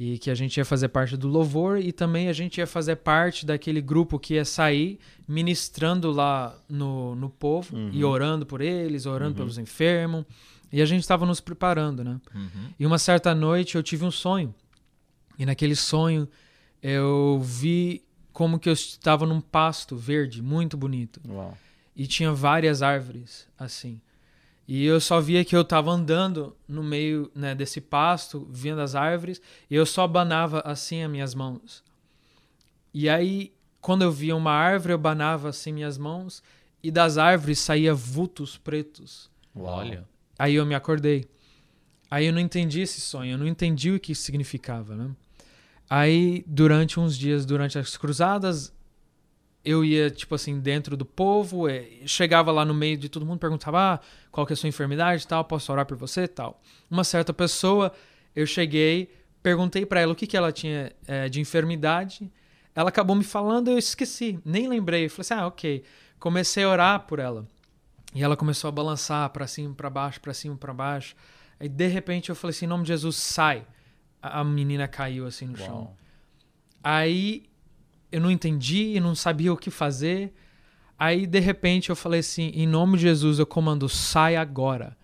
[0.04, 2.96] e que a gente ia fazer parte do louvor e também a gente ia fazer
[2.96, 9.06] parte daquele grupo que ia sair ministrando lá no, no povo e orando por eles,
[9.06, 10.26] orando pelos enfermos.
[10.72, 12.20] E a gente estava nos preparando, né?
[12.34, 12.70] Uhum.
[12.80, 14.56] E uma certa noite eu tive um sonho.
[15.38, 16.28] E naquele sonho
[16.82, 21.56] eu vi como que eu estava num pasto verde, muito bonito Uau.
[21.96, 24.02] e tinha várias árvores assim.
[24.67, 28.95] E eu só via que eu tava andando no meio né, desse pasto, vendo as
[28.95, 31.84] árvores, e eu só banava assim as minhas mãos.
[32.93, 36.41] E aí, quando eu via uma árvore, eu banava assim minhas mãos,
[36.84, 39.30] e das árvores saía vultos pretos.
[39.56, 40.08] Olha.
[40.38, 41.28] Aí eu me acordei.
[42.10, 45.12] Aí eu não entendi esse sonho, eu não entendi o que isso significava, né?
[45.89, 48.74] Aí, durante uns dias, durante as cruzadas,
[49.63, 53.39] eu ia, tipo assim, dentro do povo, eh, chegava lá no meio de todo mundo,
[53.39, 54.00] perguntava, ah,
[54.32, 56.60] qual que é a sua enfermidade e tal, posso orar por você e tal.
[56.89, 57.91] Uma certa pessoa,
[58.36, 59.12] eu cheguei,
[59.43, 62.32] perguntei pra ela o que, que ela tinha eh, de enfermidade,
[62.74, 65.06] ela acabou me falando, eu esqueci, nem lembrei.
[65.06, 65.84] Eu falei assim, ah, ok.
[66.19, 67.45] Comecei a orar por ela.
[68.13, 71.15] E ela começou a balançar pra cima, pra baixo, pra cima, pra baixo.
[71.60, 73.65] Aí de repente eu falei assim, em nome de Jesus, sai.
[74.21, 75.76] A menina caiu assim no chão.
[75.76, 75.97] Uau.
[76.84, 77.50] Aí
[78.12, 80.34] eu não entendi, não sabia o que fazer.
[80.97, 84.95] Aí de repente eu falei assim, em nome de Jesus eu comando, sai agora.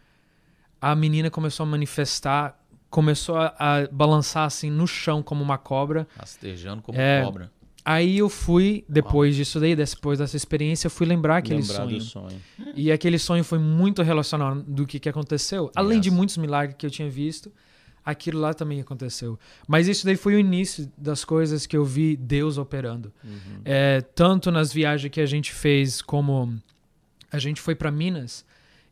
[0.79, 6.07] A menina começou a manifestar, começou a, a balançar assim no chão como uma cobra.
[6.17, 7.23] Rastejando como É.
[7.23, 7.51] cobra.
[7.83, 11.89] Aí eu fui, depois disso daí, depois dessa experiência, eu fui lembrar aquele Lembrar sonho.
[11.97, 12.41] do sonho.
[12.75, 15.71] E aquele sonho foi muito relacionado do que, que aconteceu.
[15.73, 16.15] Além de Yes.
[16.17, 17.49] muitos milagres que eu tinha visto,
[18.07, 19.37] aquilo lá também aconteceu.
[19.67, 23.11] Mas isso daí foi o início das coisas que eu vi Deus operando.
[23.21, 23.61] Uhum.
[23.65, 26.57] É, tanto nas viagens que a gente fez, como
[27.29, 28.45] a gente foi para Minas,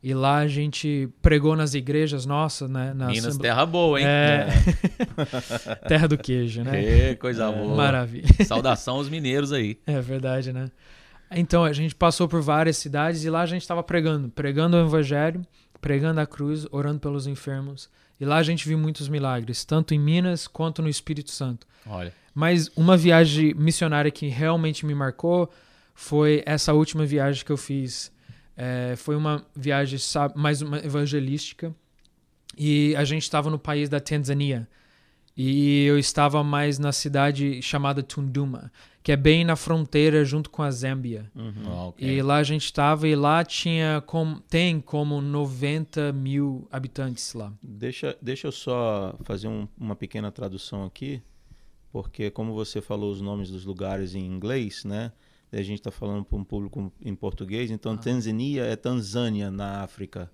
[0.03, 2.93] e lá a gente pregou nas igrejas nossas, né?
[2.93, 4.05] Na Minas, Assemble- terra boa, hein?
[4.05, 4.47] É.
[5.87, 7.11] terra do queijo, né?
[7.11, 7.73] Ê, coisa boa.
[7.73, 8.27] Maravilha.
[8.45, 9.79] Saudação aos mineiros aí.
[9.87, 10.69] É verdade, né?
[11.31, 14.85] Então, a gente passou por várias cidades e lá a gente estava pregando, pregando o
[14.85, 15.41] evangelho,
[15.79, 17.89] pregando a cruz, orando pelos enfermos.
[18.19, 21.67] E lá a gente viu muitos milagres, tanto em Minas quanto no Espírito Santo.
[21.85, 22.13] Olha.
[22.33, 25.51] Mas uma viagem missionária que realmente me marcou
[25.93, 28.11] foi essa última viagem que eu fiz.
[28.57, 29.99] É, foi uma viagem
[30.35, 31.75] mais uma evangelística
[32.57, 34.67] e a gente estava no país da Tanzânia
[35.35, 38.71] e eu estava mais na cidade chamada Tunduma,
[39.05, 41.29] que é bem na fronteira junto com a Zâmbia.
[41.35, 41.53] Uhum.
[41.67, 42.09] Ah, ok.
[42.09, 47.53] E lá a gente estava e lá tinha como, tem como 90 mil habitantes lá.
[47.61, 51.21] Deixa, deixa eu só fazer um- uma pequena tradução aqui,
[51.91, 55.11] porque como você falou os nomes dos lugares em inglês, né?
[55.53, 57.97] A gente está falando para um público em português, então Ah.
[57.97, 60.31] Tanzânia é Tanzânia na África.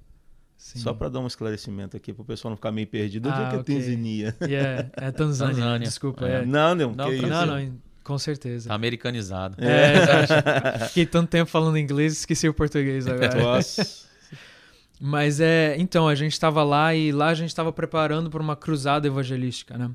[0.57, 0.79] Sim.
[0.79, 3.27] Só para dar um esclarecimento aqui, para o pessoal não ficar meio perdido.
[3.27, 3.75] Onde Ah, é que é ok.
[3.75, 4.37] Tanzânia?
[4.43, 6.25] Yeah, é Tanzânia, desculpa.
[6.25, 6.41] É.
[6.41, 6.45] É.
[6.45, 7.27] Não, não, Não, que isso?
[7.27, 8.69] Não, não, com certeza.
[8.69, 9.55] Tá americanizado.
[9.63, 10.87] É, exato.
[10.89, 13.35] Fiquei tanto tempo falando inglês, esqueci o português agora.
[13.35, 14.09] Nossa.
[14.99, 18.55] Mas é, então, a gente estava lá e lá a gente estava preparando para uma
[18.55, 19.91] cruzada evangelística, né?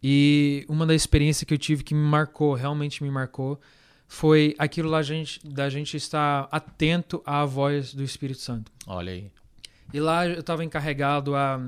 [0.00, 3.60] E uma das experiências que eu tive que me marcou, realmente me marcou,
[4.06, 8.70] foi aquilo lá gente, da gente estar atento à voz do Espírito Santo.
[8.86, 9.32] Olha aí.
[9.92, 11.60] E lá eu estava encarregado a,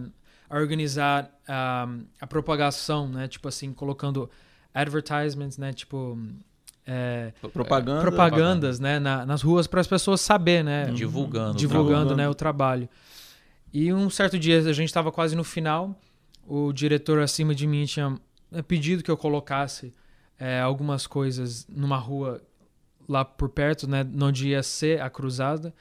[0.49, 1.89] a organizar a,
[2.21, 3.27] a propagação, né?
[3.27, 4.31] Tipo assim, colocando
[4.75, 5.73] advertisements, né?
[5.73, 6.19] Tipo
[6.87, 8.01] é, Propaganda.
[8.01, 8.99] propagandas, né?
[8.99, 10.87] na- nas ruas para as pessoas saber, né?
[10.87, 11.57] Divulgando.
[11.57, 12.17] divulgando, Divulgando.
[12.17, 12.89] né, o trabalho.
[13.73, 15.95] E um certo dia a gente estava quase no final,
[16.47, 18.19] o diretor acima de mim tinha
[18.53, 19.93] eh, pedido que eu colocasse
[20.39, 22.41] eh, algumas coisas numa rua
[23.07, 25.75] lá por perto, né, onde ia ser a cruzada.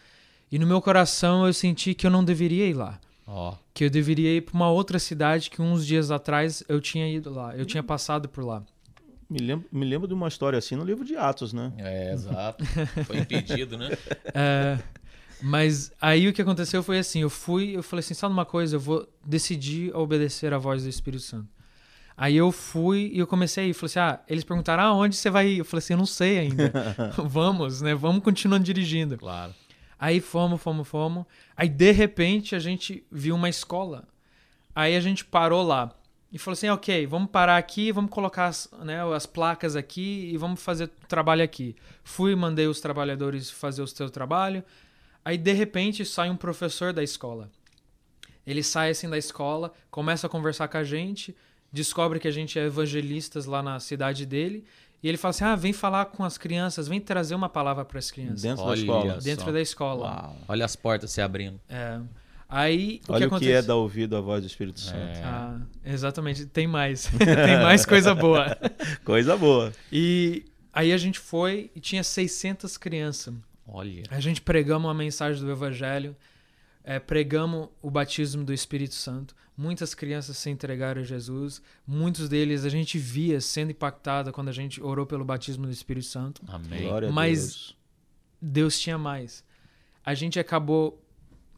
[0.52, 3.54] E no meu coração eu senti que eu não deveria ir lá, Ó.
[3.74, 7.30] que eu deveria ir para uma outra cidade que uns dias atrás eu tinha ido
[7.34, 8.62] lá, eu tinha passado por lá.
[9.30, 11.74] Me lembro, me lembro de uma história assim no livro de Atos, né?
[11.78, 12.64] É, exato.
[13.06, 13.90] Foi impedido, né?
[14.34, 14.78] É,
[15.42, 18.76] mas aí o que aconteceu foi assim, eu fui, eu falei assim, sabe uma coisa,
[18.76, 21.48] eu vou decidir obedecer à voz do Espírito Santo.
[22.16, 25.16] Aí eu fui e eu comecei a ir, falei assim, ah, eles perguntaram, ah, onde
[25.16, 25.58] você vai ir?
[25.60, 26.72] Eu falei assim, eu não sei ainda.
[27.26, 29.18] Vamos, né, vamos continuando dirigindo.
[29.18, 29.54] Claro.
[30.00, 31.26] Aí fomos, fomos, fomos.
[31.56, 34.08] Aí de repente a gente viu uma escola.
[34.74, 35.92] Aí a gente parou lá
[36.32, 40.38] e falou assim: ok, vamos parar aqui, vamos colocar as, né, as placas aqui e
[40.38, 41.76] vamos fazer o trabalho aqui.
[42.04, 44.64] Fui, mandei os trabalhadores fazer o seu trabalho.
[45.24, 47.50] Aí de repente sai um professor da escola.
[48.46, 51.36] Ele sai assim da escola, começa a conversar com a gente,
[51.72, 54.66] descobre que a gente é evangelistas lá na cidade dele.
[55.02, 58.00] E ele fala assim: ah, vem falar com as crianças, vem trazer uma palavra para
[58.00, 58.42] as crianças.
[58.42, 59.18] Dentro da Olha escola.
[59.22, 59.52] Dentro só.
[59.52, 60.06] da escola.
[60.06, 60.38] Uau.
[60.48, 61.60] Olha as portas se abrindo.
[61.70, 62.00] É.
[62.50, 63.52] Aí, o Olha que o que acontece?
[63.52, 64.96] é dar ouvido à voz do Espírito Santo.
[65.18, 65.24] É.
[65.24, 67.08] Ah, exatamente, tem mais.
[67.20, 68.58] tem mais coisa boa.
[69.04, 69.74] Coisa boa.
[69.92, 73.34] E aí a gente foi e tinha 600 crianças.
[73.68, 74.04] Olha.
[74.10, 76.16] A gente pregamos a mensagem do Evangelho,
[76.86, 79.36] é, pregamos o batismo do Espírito Santo.
[79.58, 81.62] Muitas crianças se entregaram a Jesus.
[81.86, 86.06] Muitos deles a gente via sendo impactada quando a gente orou pelo batismo do Espírito
[86.06, 86.42] Santo.
[86.48, 86.84] Amém.
[86.84, 87.78] Glória a Mas- Deus.
[88.40, 89.44] Deus tinha mais.
[90.06, 91.04] A gente acabou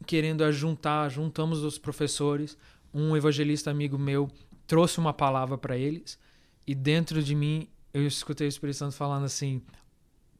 [0.06, 2.56] querendo ajuntar, juntamos os professores.
[2.92, 4.28] Um evangelista amigo meu
[4.66, 6.18] trouxe uma palavra para eles
[6.66, 9.62] e dentro de mim eu escutei o Espírito Santo falando assim: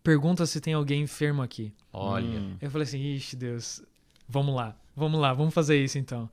[0.02, 1.72] "Pergunta se tem alguém enfermo aqui".
[1.92, 2.40] Olha.
[2.40, 2.56] Hum.
[2.60, 3.82] Eu falei assim: "Ixi, Deus,
[4.28, 4.76] vamos lá.
[4.94, 6.28] Vamos lá, vamos fazer isso então".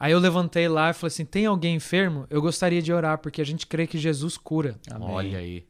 [0.00, 2.26] Aí eu levantei lá e falei assim: "Tem alguém enfermo?
[2.30, 4.78] Eu gostaria de orar porque a gente crê que Jesus cura".
[4.90, 5.08] Amém.
[5.08, 5.66] Olha aí.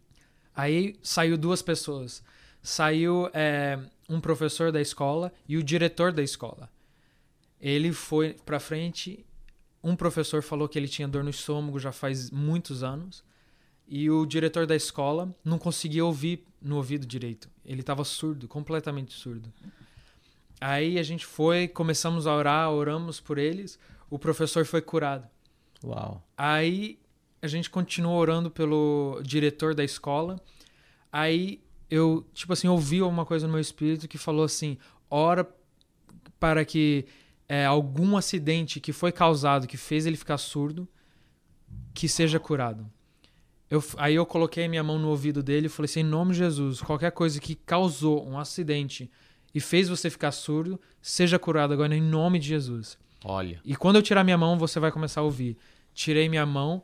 [0.55, 2.23] Aí saiu duas pessoas.
[2.61, 6.69] Saiu é, um professor da escola e o diretor da escola.
[7.61, 9.25] Ele foi pra frente.
[9.83, 13.25] Um professor falou que ele tinha dor no estômago já faz muitos anos.
[13.87, 17.49] E o diretor da escola não conseguia ouvir no ouvido direito.
[17.65, 19.53] Ele estava surdo, completamente surdo.
[20.61, 23.79] Aí a gente foi, começamos a orar, oramos por eles.
[24.11, 25.27] O professor foi curado.
[25.83, 26.23] Uau.
[26.37, 26.99] Aí
[27.41, 30.41] a gente continuou orando pelo diretor da escola.
[31.13, 34.77] Aí eu, tipo assim, ouvi uma coisa no meu espírito que falou assim:
[35.09, 35.49] ora
[36.39, 37.07] para que
[37.49, 40.87] é, algum acidente que foi causado, que fez ele ficar surdo,
[41.95, 42.87] que seja curado.
[43.71, 46.39] eu, aí eu coloquei minha mão no ouvido dele e falei assim: em nome de
[46.39, 49.11] Jesus, qualquer coisa que causou um acidente
[49.55, 52.99] e fez você ficar surdo, seja curado agora em nome de Jesus.
[53.25, 53.61] Olha.
[53.65, 55.57] E quando eu tirar minha mão, você vai começar a ouvir.
[55.93, 56.83] Tirei minha mão,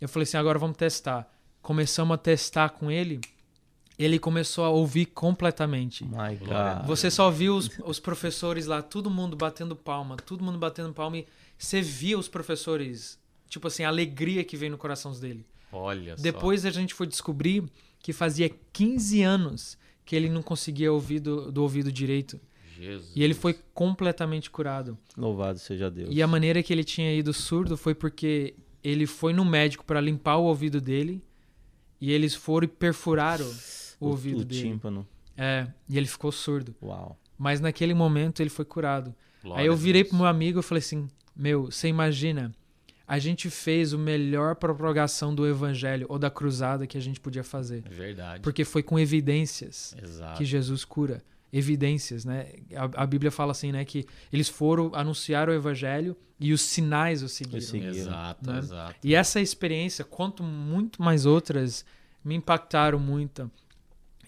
[0.00, 1.28] eu falei assim: agora vamos testar.
[1.60, 3.20] Começamos a testar com ele,
[3.98, 6.04] ele começou a ouvir completamente.
[6.04, 6.36] My.
[6.36, 6.86] God.
[6.86, 11.18] Você só viu os, os professores lá, todo mundo batendo palma, todo mundo batendo palma,
[11.18, 11.26] e
[11.56, 15.46] você via os professores, tipo assim, a alegria que veio no coração dele.
[15.72, 17.64] Olha Depois a gente foi descobrir
[18.00, 22.38] que fazia 15 anos que ele não conseguia ouvir do, do ouvido direito.
[22.76, 22.82] só.
[22.82, 23.12] Jesus.
[23.14, 24.98] E ele foi completamente curado.
[25.16, 26.10] Louvado seja Deus.
[26.12, 30.00] E a maneira que ele tinha ido surdo foi porque ele foi no médico para
[30.00, 31.22] limpar o ouvido dele
[32.00, 33.50] e eles foram e perfuraram
[34.06, 34.60] o, ouvido o dele.
[34.60, 35.06] tímpano.
[35.36, 36.74] É, e ele ficou surdo.
[36.82, 37.18] Uau.
[37.38, 39.14] Mas naquele momento ele foi curado.
[39.42, 42.52] Glória Aí eu virei pro meu amigo e falei assim: Meu, você imagina,
[43.06, 47.44] a gente fez o melhor propagação do evangelho ou da cruzada que a gente podia
[47.44, 47.82] fazer.
[47.86, 48.42] É verdade.
[48.42, 50.38] Porque foi com evidências Exato.
[50.38, 51.22] que Jesus cura.
[51.52, 52.52] Evidências, né?
[52.74, 53.84] A, a Bíblia fala assim, né?
[53.84, 57.58] Que eles foram anunciar o evangelho e os sinais o seguiram.
[57.58, 57.92] Os seguiram.
[57.92, 58.58] Exato, né?
[58.58, 58.94] exato.
[59.04, 61.84] E essa experiência, quanto muito mais outras,
[62.24, 63.48] me impactaram muito.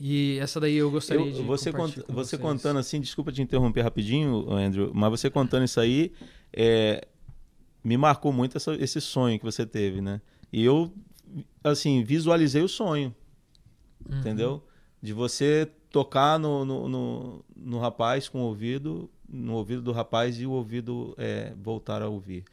[0.01, 3.83] E essa daí eu gostaria Eu- de você, cont- você contando assim, desculpa te interromper
[3.83, 6.13] rapidinho, Andrew, mas você contando isso aí,
[6.53, 7.07] é,
[7.83, 10.21] me marcou muito essa- esse sonho que você teve, né?
[10.53, 10.93] E eu,
[11.65, 13.15] assim, visualizei o sonho,
[14.09, 14.19] Uhum.
[14.19, 14.63] entendeu?
[15.03, 20.39] De você tocar no, no, no, no rapaz com o ouvido, no ouvido do rapaz
[20.41, 22.45] e o ouvido é, voltar a ouvir.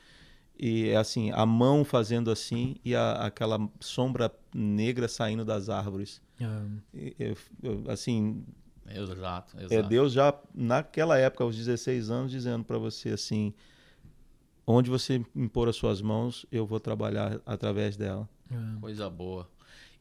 [0.57, 6.21] E é assim, a mão fazendo assim e a- aquela sombra negra saindo das árvores.
[6.41, 8.43] Eu- assim,
[8.87, 9.73] Exato, exato.
[9.73, 13.53] é Deus já naquela época, aos 16 anos, dizendo para você assim:
[14.67, 18.27] onde você impor as suas mãos, eu vou trabalhar através dela.
[18.51, 18.77] ah.
[18.81, 19.49] Coisa boa.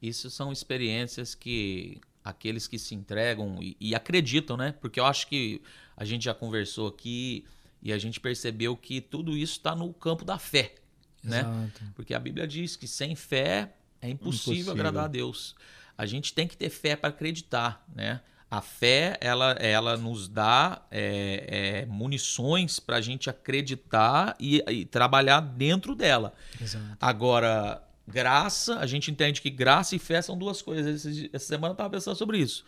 [0.01, 4.73] Isso são experiências que aqueles que se entregam e, e acreditam, né?
[4.81, 5.61] Porque eu acho que
[5.95, 7.45] a gente já conversou aqui
[7.81, 10.75] e a gente percebeu que tudo isso está no campo da fé,
[11.23, 11.39] né?
[11.39, 11.81] Exato.
[11.95, 14.73] Porque a Bíblia diz que sem fé é impossível, Impossível.
[14.73, 15.55] agradar a Deus.
[16.03, 18.21] A gente tem que ter fé para acreditar, né?
[18.51, 24.85] A fé, ela, ela nos dá é, é, munições para a gente acreditar e, e
[24.85, 26.33] trabalhar dentro dela.
[26.61, 26.85] Exato.
[27.01, 31.03] Agora, graça, a gente entende que graça e fé são duas coisas.
[31.03, 32.63] Esse- Essa semana eu estava pensando sobre isso.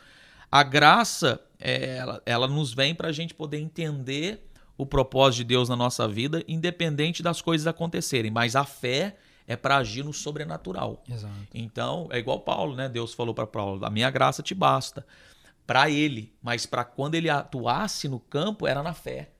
[0.51, 4.43] A graça, é, ela, ela nos vem para a gente poder entender
[4.77, 8.31] o propósito de Deus na nossa vida, independente das coisas acontecerem.
[8.31, 11.03] Mas a fé é para agir no sobrenatural.
[11.09, 11.33] Exato.
[11.53, 12.89] Então, é igual Paulo, né?
[12.89, 15.05] Deus falou para Paulo: a minha graça te basta.
[15.67, 19.31] Para ele, mas para quando ele atuasse no campo, era na fé.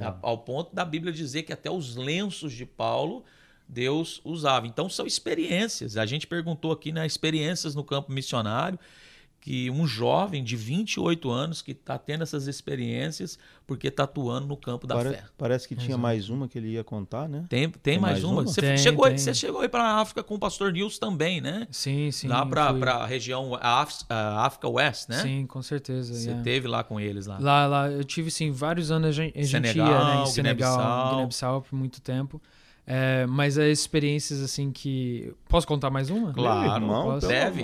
[0.00, 3.24] A- Ao ponto da Bíblia dizer que até os lenços de Paulo
[3.68, 4.66] Deus usava.
[4.66, 5.96] Então são experiências.
[5.96, 8.78] A gente perguntou aqui, né, experiências no campo missionário,
[9.40, 14.56] que um jovem de 28 anos que está tendo essas experiências porque está atuando no
[14.56, 15.24] campo da Pare- fé.
[15.38, 16.02] Parece que tinha Exato.
[16.02, 17.44] mais uma que ele ia contar, né?
[17.48, 18.32] Tem, tem, Tem mais, mais uma?
[18.42, 18.42] uma?
[18.46, 19.16] Você, Tem, chegou, tem.
[19.16, 21.66] você chegou aí para a África com o pastor Nilson também, né?
[21.70, 22.28] Sim, sim.
[22.28, 25.22] lá para a região Af- África West, né?
[25.22, 26.12] Sim, com certeza.
[26.14, 26.42] Você yeah.
[26.42, 27.38] teve lá com eles lá.
[27.40, 30.26] Lá, lá, eu tive sim vários anos a gente, a gente Senegal, ia, né, em
[30.26, 31.62] Senegal, Guiné-Bissau.
[31.62, 32.40] Por muito tempo.
[32.90, 36.32] É, mas as experiências assim que posso contar mais uma?
[36.32, 37.62] Claro, pelo Deve.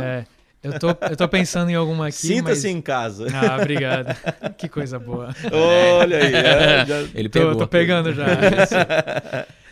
[0.00, 0.24] É,
[0.62, 3.26] eu tô eu tô pensando em alguma aqui, Sinta-se mas em casa.
[3.34, 4.14] Ah, obrigado.
[4.58, 5.34] que coisa boa.
[5.52, 6.34] Olha aí.
[6.34, 7.56] é, já- Ele Tô, pegou.
[7.56, 8.26] tô pegando já.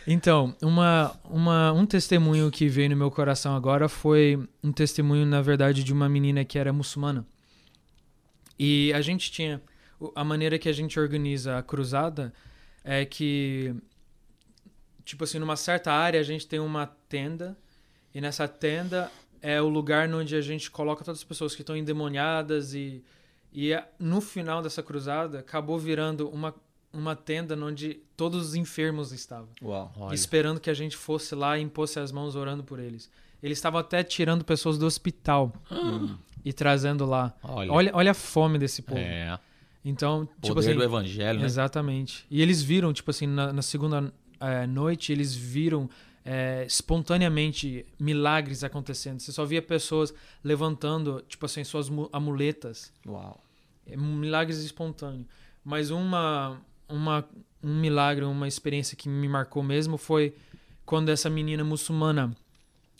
[0.06, 5.42] Então, uma, uma, um testemunho que veio no meu coração agora foi um testemunho, na
[5.42, 7.26] verdade, de uma menina que era muçulmana.
[8.58, 9.60] E a gente tinha.
[10.14, 12.32] A maneira que a gente organiza a cruzada
[12.84, 13.74] é que,
[15.04, 17.56] tipo assim, numa certa área a gente tem uma tenda,
[18.14, 19.10] e nessa tenda
[19.42, 23.02] é o lugar onde a gente coloca todas as pessoas que estão endemoniadas e.
[23.52, 26.54] E a- no final dessa cruzada acabou virando uma,
[26.92, 29.90] uma tenda onde todos os enfermos estavam Uau.
[30.12, 33.10] Esperando que a gente fosse lá e impôsse as mãos orando por eles.
[33.42, 35.52] Eles estavam até tirando pessoas do hospital
[36.44, 37.34] e trazendo lá.
[37.42, 39.00] olha, Olha, olha a fome desse povo.
[39.00, 39.38] é,
[39.84, 41.46] Então, tipo poder assim, do evangelho, né?
[41.46, 42.26] exatamente.
[42.30, 45.88] E eles viram, tipo assim, na, na segunda eh, noite, eles viram
[46.30, 49.18] eh, espontaneamente milagres acontecendo.
[49.18, 50.12] Você só via pessoas
[50.44, 52.92] levantando, tipo assim, suas mu- amuletas.
[53.06, 53.42] Uau.
[53.86, 55.24] É, milagres espontâneos.
[55.64, 57.26] Mas uma, uma,
[57.62, 60.34] um milagre, uma experiência que me marcou mesmo foi
[60.84, 62.36] quando essa menina muçulmana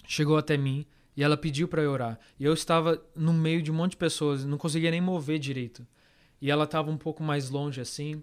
[0.06, 2.18] chegou até mim e ela pediu para eu orar.
[2.40, 5.86] E eu estava no meio de um monte de pessoas, não conseguia nem mover direito.
[6.40, 8.22] E ela estava um pouco mais longe assim.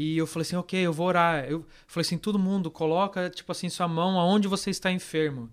[0.00, 1.44] E eu falei assim, ok, eu vou orar.
[1.46, 5.50] Eu falei assim, todo mundo coloca tipo assim sua mão aonde você está enfermo.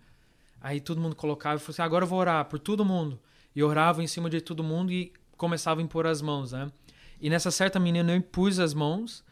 [0.62, 3.20] Aí todo mundo colocava e falou assim: agora eu vou orar por todo mundo.
[3.56, 6.72] E orava em cima de todo mundo e começava a impor as mãos, né?
[7.20, 9.24] E nessa certa menina eu impus as mãos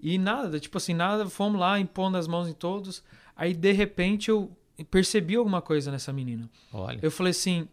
[0.00, 3.04] e nada, tipo assim, nada, fomos lá impondo as mãos em todos.
[3.36, 4.50] Aí de repente eu
[4.90, 6.48] percebi alguma coisa nessa menina.
[6.72, 7.00] Olha.
[7.02, 7.68] Eu falei assim: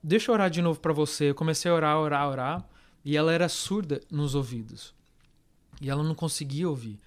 [0.00, 1.30] deixa eu orar de novo para você.
[1.30, 2.68] Eu comecei a orar, orar, orar.
[3.04, 4.94] E ela era surda nos ouvidos.
[5.80, 6.98] E ela não conseguia ouvir.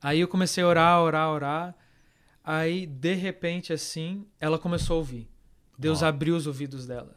[0.00, 1.74] Aí eu comecei a orar, orar, orar.
[2.44, 5.28] Aí, de repente, assim, ela começou a ouvir.
[5.78, 6.06] Deus Ó.
[6.06, 7.16] abriu os ouvidos dela.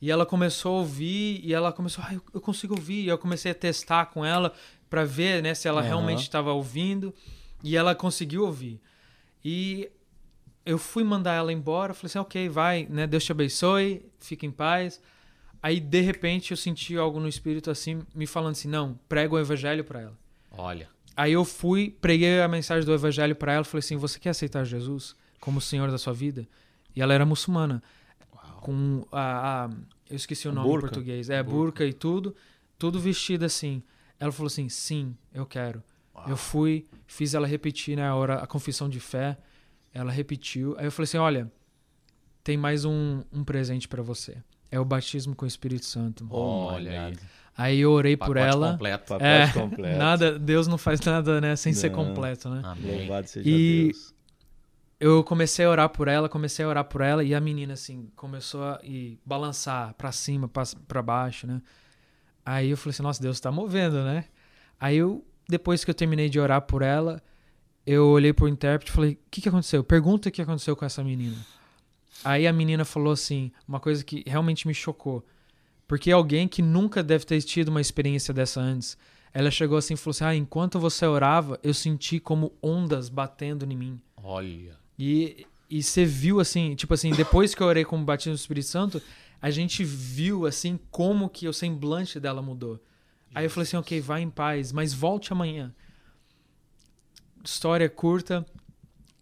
[0.00, 3.04] E ela começou a ouvir, e ela começou, ah, eu, consigo ouvir.
[3.04, 4.52] E eu comecei a testar com ela
[4.88, 5.88] para ver, né, se ela Aham.
[5.88, 7.14] realmente estava ouvindo.
[7.62, 8.80] E ela conseguiu ouvir.
[9.44, 9.90] E
[10.64, 14.50] eu fui mandar ela embora, falei assim, ok, vai, né, Deus te abençoe, fica em
[14.50, 15.00] paz.
[15.62, 19.38] Aí, de repente, eu senti algo no espírito assim, me falando assim, não, prega o
[19.38, 20.21] evangelho para ela.
[20.56, 20.88] Olha.
[21.16, 24.64] Aí eu fui, preguei a mensagem do evangelho para ela, falei assim: "Você quer aceitar
[24.64, 26.46] Jesus como o Senhor da sua vida?"
[26.94, 27.82] E ela era muçulmana,
[28.60, 29.70] com a, a-
[30.08, 30.86] eu esqueci o nome burca?
[30.86, 32.34] em português, é burca e tudo,
[32.78, 33.82] tudo vestida assim.
[34.18, 35.82] Ela falou assim: "Sim, eu quero."
[36.28, 39.36] Eu fui, fiz ela repetir na hora a confissão de fé.
[39.94, 40.76] Ela repetiu.
[40.78, 41.50] Aí eu falei assim: "Olha,
[42.44, 44.36] tem mais um, um presente para você.
[44.72, 47.16] É o batismo com o Espírito Santo." Olha aí.
[47.56, 48.72] Aí eu orei por Pacote ela.
[48.72, 49.04] completo.
[49.06, 49.98] Pacote É, completo.
[49.98, 51.96] nada, Deus não faz nada, né, sem ser Não.
[52.04, 52.62] completo, né?
[52.64, 52.98] Amém.
[53.00, 54.14] Louvado seja E- Deus.
[54.98, 58.08] Eu comecei a orar por ela, comecei a orar por ela e a menina assim
[58.16, 61.60] começou a ir balançar pra cima, pra- pra baixo, né?
[62.46, 64.24] Aí eu falei assim, nossa, Deus tá movendo, né?
[64.80, 67.20] Aí eu depois que eu terminei de orar por ela,
[67.84, 69.82] eu olhei pro intérprete e falei: "O que que aconteceu?
[69.84, 71.36] Pergunta o que aconteceu com essa menina".
[72.24, 75.24] Aí a menina falou assim, uma coisa que realmente me chocou.
[75.86, 78.96] Porque alguém que nunca deve ter tido uma experiência dessa antes,
[79.32, 83.64] ela chegou assim e falou assim: "Ah, enquanto você orava, eu senti como ondas batendo
[83.64, 84.00] em mim".
[84.16, 84.76] Olha.
[84.98, 88.38] E, e você viu assim, tipo assim, depois que eu orei com o batismo do
[88.38, 89.02] Espírito Santo,
[89.40, 92.80] a gente viu assim como que o semblante dela mudou.
[93.34, 95.74] Aí eu falei assim, ok, vai em paz, mas volte amanhã.
[97.42, 98.46] História curta,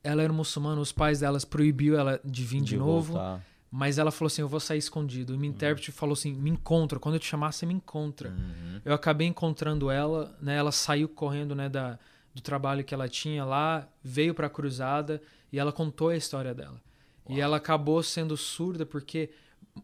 [0.02, 3.44] ela era muçulmana, os pais delas proibiu ela de vir de, novo, voltar.
[3.70, 5.34] mas ela falou assim, eu vou sair escondido.
[5.34, 8.30] E o intérprete falou assim, me encontra, quando eu te chamar, você me encontra.
[8.30, 8.80] Uhum.
[8.84, 10.56] Eu acabei encontrando ela, né?
[10.56, 11.98] Ela saiu correndo, né, da,
[12.34, 15.20] do trabalho que ela tinha lá, veio para a cruzada
[15.52, 16.80] e ela contou a história dela.
[17.28, 19.30] E ela acabou sendo surda porque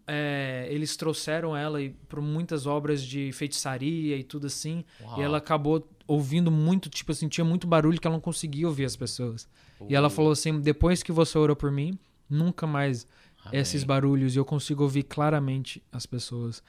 [0.06, 4.84] é, eles trouxeram ela para muitas obras de feitiçaria e tudo assim.
[5.00, 5.20] Uau.
[5.20, 8.84] E ela acabou ouvindo muito, tipo assim, tinha muito barulho que ela não conseguia ouvir
[8.84, 9.48] as pessoas.
[9.88, 11.98] E ela falou assim: depois que você orou por mim,
[12.28, 13.06] nunca mais
[13.44, 13.60] Amém.
[13.60, 16.62] esses barulhos e eu consigo ouvir claramente as pessoas.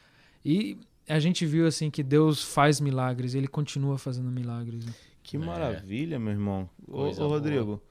[0.43, 0.77] E
[1.07, 4.85] a gente viu assim que Deus faz milagres, ele continua fazendo milagres.
[4.85, 4.93] né?
[5.23, 5.39] Que É.
[5.39, 6.69] maravilha, meu irmão.
[6.87, 7.27] Ô, Coisa ô.
[7.27, 7.81] Rodrigo,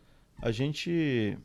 [0.41, 1.37] a gente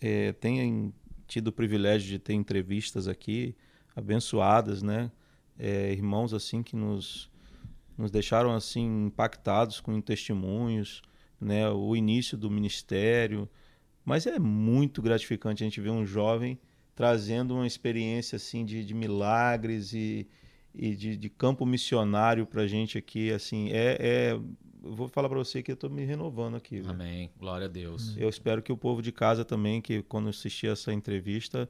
[0.00, 0.92] é, tem
[1.26, 3.54] tido o privilégio de ter entrevistas aqui
[3.94, 5.10] abençoadas, né?
[5.58, 7.30] É, irmãos assim que nos,
[7.96, 11.02] nos deixaram assim impactados com testemunhos,
[11.40, 11.68] né?
[11.70, 13.48] O início do ministério.
[14.04, 16.58] Mas é muito gratificante a gente ver um jovem
[16.94, 20.26] trazendo uma experiência assim de, de milagres e,
[20.74, 24.40] e de, de campo missionário pra gente aqui, assim, é, é
[24.82, 26.82] eu vou falar pra você que eu tô me renovando aqui.
[26.86, 27.30] Amém.
[27.38, 28.16] Glória a Deus.
[28.16, 31.68] Eu espero que o povo de casa também, que quando assistir essa entrevista,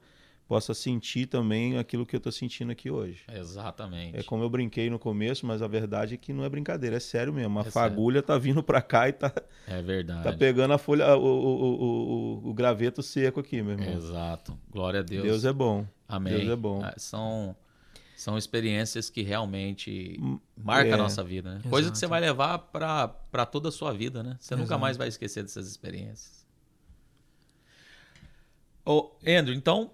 [0.49, 3.21] possa sentir também aquilo que eu tô sentindo aqui hoje.
[3.31, 4.17] Exatamente.
[4.17, 6.99] É como eu brinquei no começo, mas a verdade é que não é brincadeira, é
[6.99, 7.59] sério mesmo.
[7.59, 7.73] A É sério.
[7.73, 9.31] fagulha tá vindo pra cá e tá,
[9.67, 10.23] É verdade.
[10.23, 13.95] tá pegando a folha, o, o, o, o, o graveto seco aqui, meu irmão.
[13.95, 14.57] Exato.
[14.71, 15.23] Glória a Deus.
[15.23, 15.85] Deus é bom.
[16.07, 16.33] Amém.
[16.33, 16.81] Deus é bom.
[16.83, 17.55] Ah, São,
[18.17, 20.95] são experiências que realmente Hum, marcam é.
[20.95, 21.61] a nossa vida, né?
[21.69, 24.35] Coisa que você vai levar para toda a sua vida, né?
[24.39, 24.81] Você nunca Exato.
[24.81, 26.43] mais vai esquecer dessas experiências.
[28.83, 29.91] Ô, Andrew, então,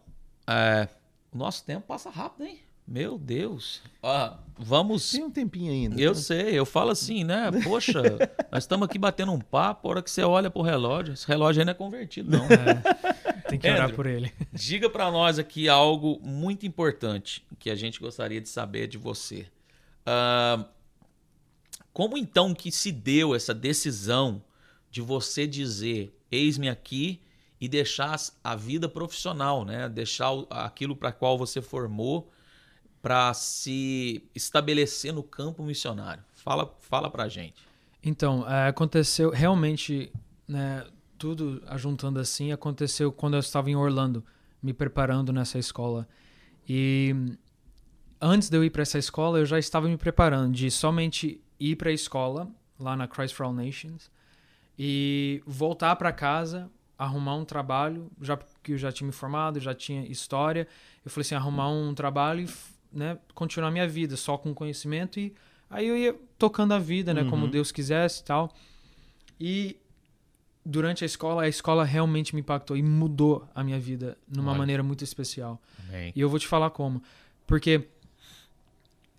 [0.47, 0.87] é,
[1.31, 2.59] o nosso tempo passa rápido, hein?
[2.87, 3.81] Meu Deus.
[4.01, 5.11] Ó, vamos...
[5.11, 5.99] Tem um tempinho ainda.
[5.99, 6.19] Eu tá?
[6.19, 7.49] sei, eu falo assim, né?
[7.63, 8.01] Poxa,
[8.51, 11.61] nós estamos aqui batendo um papo, a hora que você olha pro relógio, esse relógio
[11.61, 12.45] ainda é convertido, não.
[12.45, 13.95] É, tem que orar Andrew.
[13.95, 14.31] por ele.
[14.53, 19.47] Diga para nós aqui algo muito importante que a gente gostaria de saber de você.
[20.05, 20.65] Ah,
[21.91, 24.43] como então que se deu essa decisão
[24.91, 27.21] de você dizer, eis-me aqui
[27.59, 29.87] e deixar a vida profissional, né?
[29.89, 32.31] Deixar aquilo para qual você formou
[33.01, 36.23] para se estabelecer no campo missionário.
[36.33, 37.63] Fala, fala pra gente.
[38.03, 40.11] Então, é, aconteceu realmente,
[40.47, 40.85] né,
[41.17, 44.23] tudo ajuntando assim, aconteceu quando eu estava em Orlando,
[44.61, 46.07] me preparando nessa escola.
[46.67, 47.15] E
[48.19, 51.75] antes de eu ir para essa escola, eu já estava me preparando de somente ir
[51.75, 52.47] para a escola,
[52.79, 54.09] lá na Christ for All Nations,
[54.77, 59.73] e voltar para casa arrumar um trabalho, já que eu já tinha me formado, já
[59.73, 60.67] tinha história.
[61.03, 62.49] Eu falei assim, arrumar um trabalho e
[62.97, 65.33] né, continuar minha vida só com conhecimento e
[65.69, 67.51] aí eu ia tocando a vida, né, como Uhum.
[67.51, 68.53] Deus quisesse e tal.
[69.39, 69.77] E
[70.65, 74.57] durante a escola, a escola realmente me impactou e mudou a minha vida numa Olha.
[74.59, 75.61] maneira muito especial.
[75.87, 76.13] Amém.
[76.15, 77.03] E eu vou te falar como.
[77.45, 77.87] Porque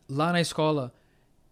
[0.09, 0.93] lá na escola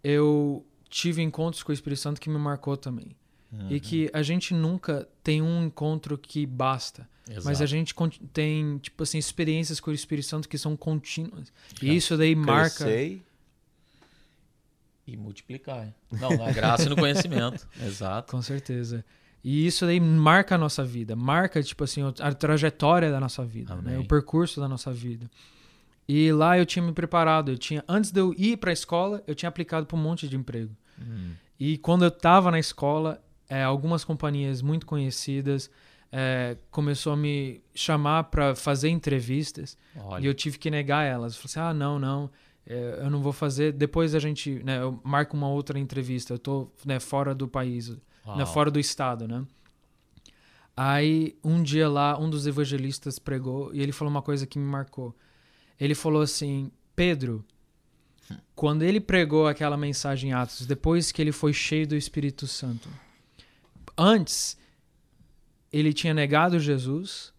[0.02, 3.14] eu tive encontros com o Espírito Santo que me marcou também.
[3.58, 3.68] Uhum.
[3.70, 7.08] E que a gente nunca tem um encontro que basta.
[7.26, 7.66] Mas a Exato.
[7.66, 7.94] gente
[8.32, 11.52] tem, tipo assim, experiências com o Espírito Santo que são contínuas.
[11.80, 12.84] E isso daí marca.
[12.84, 13.22] Crescei.
[15.06, 15.94] E multiplicar.
[16.10, 17.66] Não, na graça e no conhecimento.
[17.82, 18.30] Exato.
[18.30, 19.04] Com certeza.
[19.42, 21.16] E isso daí marca a nossa vida.
[21.16, 23.74] Marca, tipo assim, a trajetória da nossa vida.
[23.76, 23.98] Né?
[23.98, 25.30] O percurso da nossa vida.
[26.06, 27.50] E lá eu tinha me preparado.
[27.50, 30.28] Eu tinha, antes de eu ir para a escola, eu tinha aplicado para um monte
[30.28, 30.74] de emprego.
[30.98, 31.32] Hum.
[31.58, 35.70] E quando eu estava na escola, é, algumas companhias muito conhecidas
[36.16, 40.26] é, começou a me chamar para fazer entrevistas e Olha.
[40.26, 41.34] eu tive que negar elas.
[41.34, 42.30] Eu falei assim, ah, não, não,
[42.64, 43.72] é, eu não vou fazer.
[43.72, 46.34] Depois a gente, né, eu marco uma outra entrevista.
[46.34, 47.88] Eu tô né, fora do país,
[48.36, 49.44] né, fora do estado, né?
[50.76, 54.64] Aí um dia lá, um dos evangelistas pregou e ele falou uma coisa que me
[54.64, 55.16] marcou.
[55.80, 57.44] Ele falou assim, Pedro,
[58.54, 62.88] quando ele pregou aquela mensagem em Atos, depois que ele foi cheio do Espírito Santo,
[63.96, 64.56] antes
[65.72, 67.32] ele tinha negado Jesus,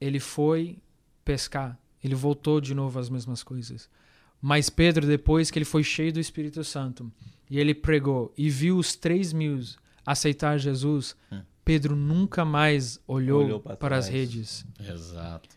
[0.00, 0.78] ele foi
[1.24, 3.88] pescar, ele voltou de novo às mesmas coisas.
[4.40, 7.10] Mas Pedro, depois que ele foi cheio do Espírito Santo
[7.50, 9.60] e ele pregou e viu os três mil
[10.06, 11.42] aceitar Jesus, Hum.
[11.64, 14.64] Pedro nunca mais olhou, Olhou pra para as redes.
[14.80, 15.50] Exato.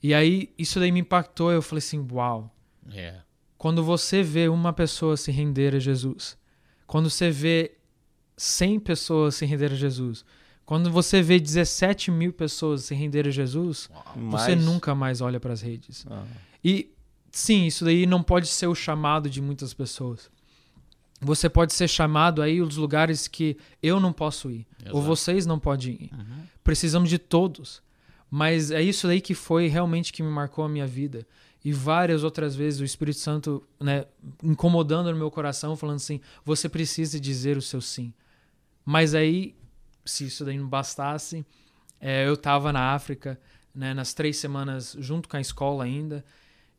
[0.00, 1.50] E aí isso daí me impactou.
[1.50, 2.54] Eu falei assim, uau.
[2.92, 3.16] É.
[3.58, 6.38] Quando você vê uma pessoa se render a Jesus,
[6.86, 7.76] quando você vê
[8.36, 10.24] 100 pessoas se render a Jesus,
[10.64, 15.52] quando você vê 17 mil pessoas se render a Jesus, você nunca mais olha para
[15.52, 16.04] as redes.
[16.10, 16.24] Ah,
[16.62, 16.92] E
[17.30, 20.28] sim, isso daí não pode ser o chamado de muitas pessoas.
[21.20, 25.02] Você pode ser chamado aí os lugares que eu não posso ir, ou Exato.
[25.02, 26.10] vocês não podem ir.
[26.12, 26.42] Uhum.
[26.62, 27.80] Precisamos de todos.
[28.28, 31.24] Mas é isso daí que foi realmente que me marcou a minha vida.
[31.64, 34.04] E várias outras vezes o Espírito Santo, né,
[34.42, 38.12] incomodando no meu coração, falando assim: você precisa dizer o seu sim.
[38.86, 39.56] Mas aí,
[40.04, 41.44] se isso daí não bastasse,
[42.00, 43.38] é, eu estava na África,
[43.74, 46.24] né, nas três semanas junto com a escola ainda,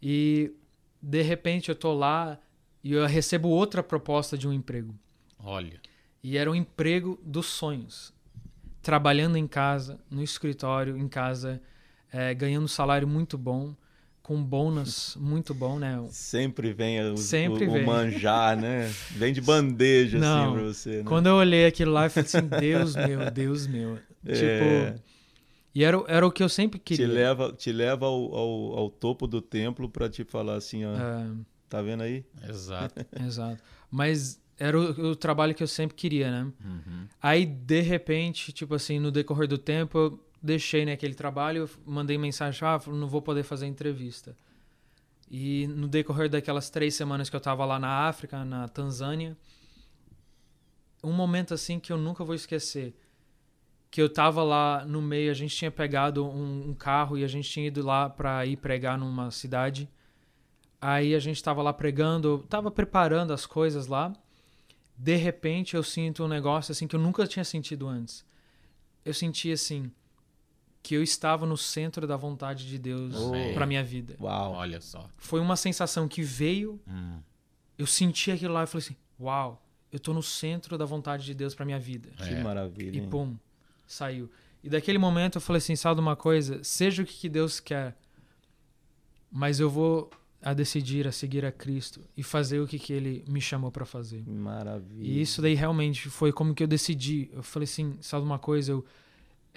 [0.02, 0.54] e
[1.02, 2.40] de repente eu tô lá
[2.82, 4.96] e eu recebo outra proposta de um emprego.
[5.38, 5.82] Olha.
[6.24, 8.14] E era um emprego dos sonhos.
[8.82, 11.62] Trabalhando em casa, no escritório, em casa,
[12.12, 13.76] eh, ganhando um salário muito bom,
[14.28, 16.06] com um bônus muito bom, né?
[16.10, 17.86] Sempre vem o, Sempre o, o vem.
[17.86, 18.94] manjar, né?
[19.12, 20.44] Vem de bandeja Não.
[20.50, 21.04] assim pra você, né?
[21.06, 23.98] Quando eu olhei aquilo lá, eu falei assim, Deus meu, Deus meu.
[24.26, 24.34] É.
[24.34, 25.02] Tipo,
[25.74, 27.08] e era, o- era o que eu sempre te queria.
[27.08, 31.28] leva, te leva ao, ao, ao topo do templo pra te falar assim, ó, É,
[31.70, 32.26] tá vendo aí?
[32.50, 33.06] Exato.
[33.26, 33.64] exato.
[33.90, 36.52] Mas era o, o trabalho que eu sempre queria, né?
[36.66, 37.08] Uhum.
[37.22, 42.68] Aí, de repente, tipo assim, no decorrer do tempo, deixei né, aquele trabalho, mandei mensagem,
[42.68, 44.36] ah, não vou poder fazer entrevista.
[45.30, 49.38] E no decorrer daquelas três semanas que eu tava lá na África, na Tanzânia,
[51.04, 52.96] um momento assim que eu nunca vou esquecer.
[53.92, 57.28] Que eu tava lá no meio, a gente tinha pegado um, um carro e a
[57.28, 59.90] gente tinha ido lá pra ir pregar numa cidade.
[60.80, 64.14] Aí a gente tava lá pregando, eu tava preparando as coisas lá.
[64.98, 68.26] De repente eu sinto um negócio assim que eu nunca tinha sentido antes.
[69.04, 69.92] Eu senti assim
[70.88, 73.54] que eu estava no centro da vontade de Deus Oh.
[73.54, 74.16] pra minha vida.
[74.22, 74.54] Uau.
[74.54, 75.10] Olha só.
[75.18, 77.20] Foi uma sensação que veio, Hum.
[77.78, 79.62] eu senti aquilo lá e falei assim: "Uau,
[79.92, 82.10] eu tô no centro da vontade de Deus pra minha vida".
[82.18, 82.42] Que É.
[82.42, 82.96] maravilha.
[82.98, 83.10] E hein?
[83.10, 83.36] pum,
[83.86, 84.30] saiu.
[84.64, 86.64] E daquele momento eu falei assim, sabe de uma coisa?
[86.64, 87.94] Seja o que que Deus quer,
[89.32, 90.10] mas eu vou
[90.42, 93.86] a decidir a seguir a Cristo e fazer o que que Ele me chamou pra
[93.86, 94.24] fazer.
[94.24, 95.04] Que Maravilha.
[95.06, 97.30] E isso daí realmente foi como que eu decidi.
[97.34, 98.72] Eu falei assim, sabe de uma coisa?
[98.72, 98.86] Eu,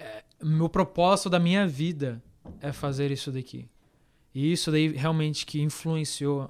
[0.01, 2.21] é, meu propósito da minha vida
[2.59, 3.67] é fazer isso daqui.
[4.33, 6.49] E isso daí realmente que influenciou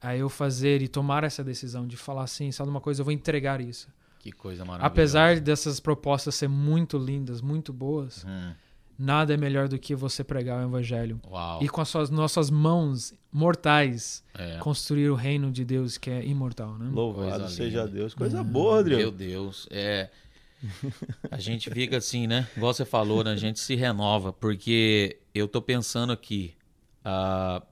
[0.00, 3.00] a eu fazer e tomar essa decisão de falar assim, sabe uma coisa?
[3.02, 3.88] Eu vou entregar isso.
[4.18, 4.86] Que coisa maravilhosa.
[4.86, 8.52] Apesar dessas propostas ser muito lindas, muito boas, Hum.
[8.98, 11.62] nada é melhor do que você pregar o evangelho Uau.
[11.62, 14.58] e com as suas nossas mãos mortais É.
[14.58, 16.88] construir o reino de Deus que é imortal, né?
[16.92, 17.92] Louvado Coisa seja linda.
[17.92, 18.14] Deus.
[18.14, 19.00] Coisa boa, Rodrigo.
[19.00, 20.08] Meu Deus, é.
[21.30, 22.48] A gente fica assim, né?
[22.56, 23.32] Igual você falou, né?
[23.32, 26.54] A gente se renova, porque eu tô pensando aqui
[27.04, 27.62] ah,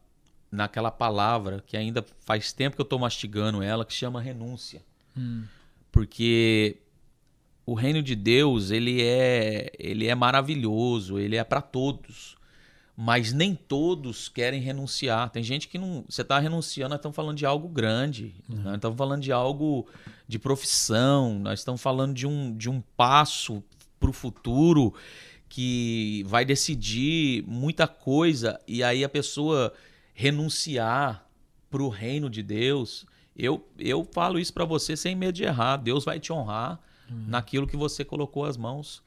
[0.50, 4.82] naquela palavra que ainda faz tempo que eu tô mastigando ela, que chama renúncia.
[5.16, 5.44] Hum,
[5.92, 6.78] Porque
[7.66, 12.36] o reino de Deus, ele é, ele é maravilhoso, ele é para todos.
[13.02, 15.30] Mas nem todos querem renunciar.
[15.30, 16.04] Tem gente que não.
[16.06, 18.34] Você está renunciando, nós estamos falando de algo grande.
[18.46, 18.60] Uhum.
[18.64, 19.86] Nós estamos falando de algo
[20.28, 23.64] de profissão, nós estamos falando de um, de um passo
[23.98, 24.92] para o futuro
[25.48, 28.60] que vai decidir muita coisa.
[28.68, 29.72] E aí a pessoa
[30.12, 31.26] renunciar
[31.70, 33.06] para o reino de Deus.
[33.34, 35.78] Eu, eu falo isso para você sem medo de errar.
[35.78, 36.78] Deus vai te honrar
[37.10, 37.24] uhum.
[37.28, 39.02] naquilo que você colocou as mãos.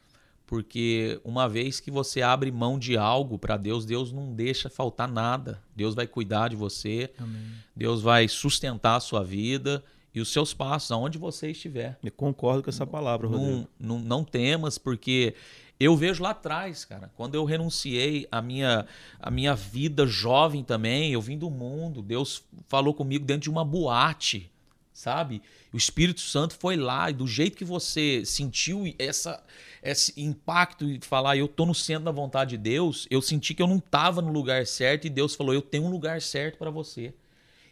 [0.53, 5.07] Porque uma vez que você abre mão de algo para Deus, Deus não deixa faltar
[5.07, 5.59] nada.
[5.75, 7.09] Deus vai cuidar de você.
[7.17, 7.41] Amém.
[7.75, 9.83] Deus vai sustentar a sua vida
[10.13, 11.97] e os seus passos, aonde você estiver.
[12.03, 13.67] Eu concordo com essa palavra, Rodrigo.
[13.79, 15.33] Não, não, não temas, porque
[15.79, 18.85] eu vejo lá atrás, cara, quando eu renunciei à minha,
[19.19, 23.65] à minha vida jovem também, eu vim do mundo, Deus falou comigo dentro de uma
[23.65, 24.52] boate
[24.93, 25.41] sabe?
[25.73, 29.43] O Espírito Santo foi lá e do jeito que você sentiu essa,
[29.81, 33.61] esse impacto e falar, eu tô no centro da vontade de Deus, eu senti que
[33.61, 36.69] eu não tava no lugar certo e Deus falou, eu tenho um lugar certo para
[36.69, 37.13] você.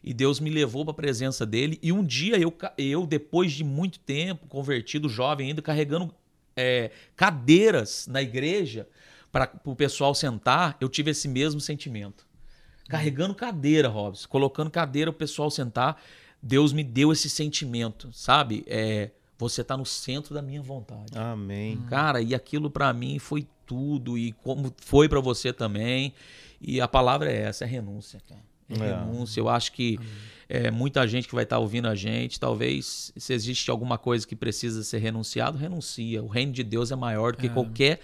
[0.03, 3.63] E Deus me levou para a presença dele e um dia eu, eu depois de
[3.63, 6.11] muito tempo convertido, jovem ainda, carregando
[6.55, 8.87] é, cadeiras na igreja
[9.31, 12.25] para o pessoal sentar, eu tive esse mesmo sentimento.
[12.89, 16.01] Carregando cadeira, Robson, colocando cadeira o pessoal sentar.
[16.41, 18.63] Deus me deu esse sentimento, sabe?
[18.67, 21.17] É, você está no centro da minha vontade.
[21.17, 21.77] Amém.
[21.89, 26.13] Cara, e aquilo para mim foi tudo e como foi para você também.
[26.59, 28.41] E a palavra é essa, é renúncia, cara.
[28.69, 28.95] É, é.
[28.95, 29.39] renúncia.
[29.39, 29.99] Eu acho que
[30.47, 34.27] é, muita gente que vai estar tá ouvindo a gente, talvez se existe alguma coisa
[34.27, 36.21] que precisa ser renunciado, renuncia.
[36.21, 37.49] O reino de Deus é maior do que é.
[37.49, 37.99] qualquer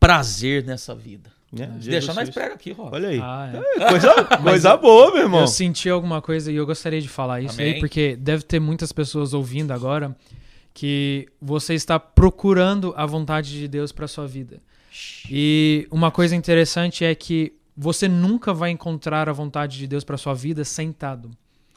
[0.00, 1.30] prazer nessa vida.
[1.58, 2.92] É, Deixa nós prega aqui, Rob.
[2.94, 3.20] Olha aí.
[3.20, 3.88] Ah, é.
[3.88, 5.40] coisa coisa boa, meu irmão.
[5.42, 7.74] Eu senti alguma coisa e eu gostaria de falar isso Amém.
[7.74, 10.16] aí, porque deve ter muitas pessoas ouvindo agora
[10.72, 14.60] que você está procurando a vontade de Deus para sua vida.
[15.30, 20.16] E uma coisa interessante é que você nunca vai encontrar a vontade de Deus para
[20.16, 21.30] sua vida sentado.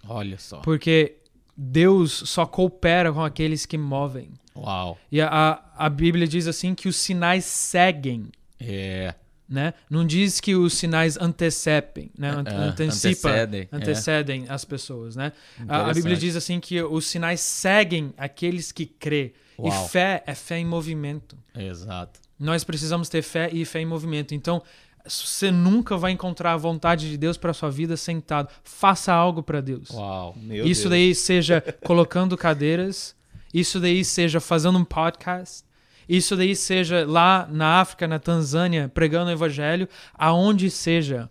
[0.07, 0.57] Olha só.
[0.59, 1.15] Porque
[1.55, 4.30] Deus só coopera com aqueles que movem.
[4.55, 4.97] Uau.
[5.11, 8.30] E a, a Bíblia diz assim que os sinais seguem.
[8.59, 9.13] É.
[9.49, 9.73] Né?
[9.89, 12.35] Não diz que os sinais antecipem, né?
[12.35, 14.51] Uh, antecipa, antecedem, antecedem é.
[14.51, 15.31] as pessoas, né?
[15.69, 19.33] A, a, Bíblia diz assim que os sinais seguem aqueles que crê.
[19.57, 19.69] Uau.
[19.69, 21.37] E fé é fé em movimento.
[21.55, 22.19] Exato.
[22.37, 24.35] Nós precisamos ter fé e fé em movimento.
[24.35, 24.61] Então,
[25.07, 28.49] você nunca vai encontrar a vontade de Deus para sua vida sentado.
[28.63, 29.89] Faça algo para Deus.
[29.89, 30.35] Uau.
[30.37, 30.91] Meu isso Deus.
[30.91, 33.15] daí seja colocando cadeiras,
[33.53, 35.63] isso daí seja fazendo um podcast,
[36.07, 41.29] isso daí seja lá na África, na Tanzânia, pregando o evangelho, aonde seja,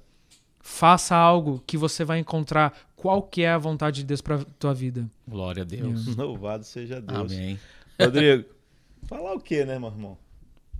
[0.60, 4.74] faça algo que você vai encontrar qual que é a vontade de Deus para tua
[4.74, 5.08] vida.
[5.26, 6.06] Glória a Deus.
[6.16, 7.32] Louvado seja Deus.
[7.32, 7.58] Amém.
[8.00, 8.44] Rodrigo,
[9.06, 10.18] falar o quê, né, meu irmão?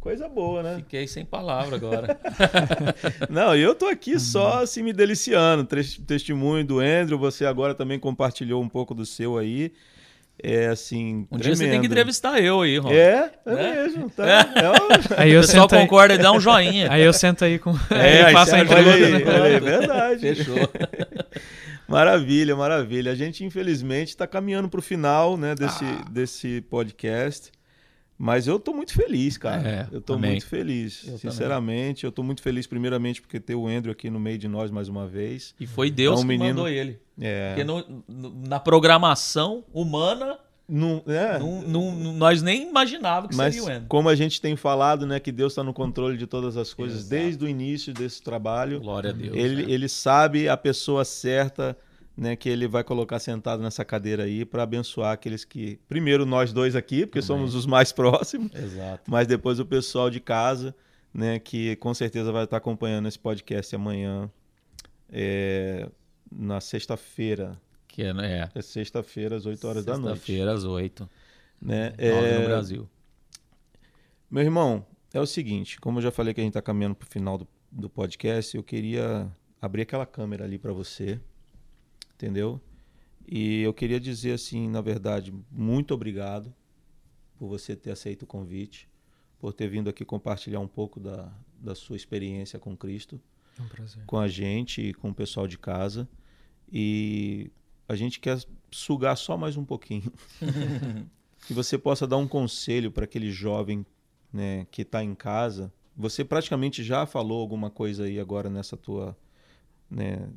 [0.00, 0.76] Coisa boa, né?
[0.76, 2.20] Fiquei sem palavra agora.
[3.28, 5.66] Não, eu tô aqui só assim me deliciando.
[6.06, 9.72] Testemunho do Andrew, você agora também compartilhou um pouco do seu aí.
[10.42, 11.26] É assim.
[11.30, 11.42] Um tremendo.
[11.42, 12.90] dia você tem que entrevistar eu aí, Ron.
[12.90, 13.74] É, é né?
[13.74, 14.10] mesmo.
[14.10, 14.24] Tá.
[14.54, 14.78] É uma...
[15.16, 16.90] Aí eu o pessoal concorda e dá um joinha.
[16.90, 17.70] Aí eu sento aí com.
[17.90, 19.30] É, aí passa a entrevista.
[19.30, 20.20] Olha aí, é verdade.
[20.20, 20.68] Fechou.
[21.88, 23.12] maravilha, maravilha.
[23.12, 26.04] A gente, infelizmente, está caminhando para o final né, desse, ah.
[26.10, 27.50] desse podcast.
[28.18, 29.68] Mas eu tô muito feliz, cara.
[29.68, 31.06] É, eu tô muito feliz.
[31.06, 32.08] Eu Sinceramente, também.
[32.08, 34.88] eu tô muito feliz, primeiramente, porque ter o Andrew aqui no meio de nós mais
[34.88, 35.54] uma vez.
[35.60, 36.48] E foi Deus é um que menino...
[36.48, 36.98] mandou ele.
[37.20, 37.48] É.
[37.50, 40.38] Porque no, no, na programação humana.
[40.68, 41.38] Não, é.
[41.38, 43.88] não, não, nós nem imaginávamos que Mas, seria o Andrew.
[43.88, 47.02] Como a gente tem falado, né, que Deus está no controle de todas as coisas
[47.02, 47.10] Exato.
[47.10, 48.80] desde o início desse trabalho.
[48.80, 49.36] Glória a Deus.
[49.36, 49.70] Ele, é.
[49.70, 51.76] ele sabe a pessoa certa
[52.16, 56.52] né, que ele vai colocar sentado nessa cadeira aí para abençoar aqueles que, primeiro nós
[56.52, 57.26] dois aqui, porque Amém.
[57.26, 59.10] somos os mais próximos, Exato.
[59.10, 60.74] mas depois o pessoal de casa,
[61.12, 64.30] né, que com certeza vai estar acompanhando esse podcast amanhã,
[65.10, 65.88] é,
[66.32, 67.60] na sexta-feira.
[67.86, 68.50] Que é, né?
[68.54, 70.18] É sexta-feira às 8 horas da noite.
[70.18, 71.08] Sexta-feira às 8.
[71.60, 71.94] Né?
[71.96, 72.38] É...
[72.38, 72.88] no Brasil.
[74.30, 77.06] Meu irmão, é o seguinte, como eu já falei que a gente está caminhando para
[77.06, 79.30] o final do, do podcast, eu queria
[79.62, 81.20] abrir aquela câmera ali para você
[82.16, 82.60] entendeu?
[83.28, 86.52] E eu queria dizer assim, na verdade, muito obrigado
[87.38, 88.88] por você ter aceito o convite,
[89.38, 93.20] por ter vindo aqui compartilhar um pouco da, da sua experiência com Cristo,
[93.58, 94.04] é um prazer.
[94.06, 96.08] com a gente e com o pessoal de casa.
[96.72, 97.50] E
[97.88, 98.38] a gente quer
[98.70, 100.12] sugar só mais um pouquinho.
[101.46, 103.84] que você possa dar um conselho para aquele jovem
[104.32, 105.72] né, que está em casa.
[105.96, 109.16] Você praticamente já falou alguma coisa aí agora nessa tua
[109.90, 110.28] né,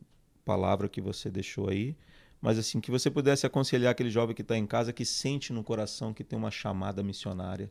[0.50, 1.96] palavra que você deixou aí,
[2.42, 5.64] mas assim, que você pudesse aconselhar aquele jovem que está em casa, que sente no
[5.64, 7.70] coração que tem uma chamada missionária,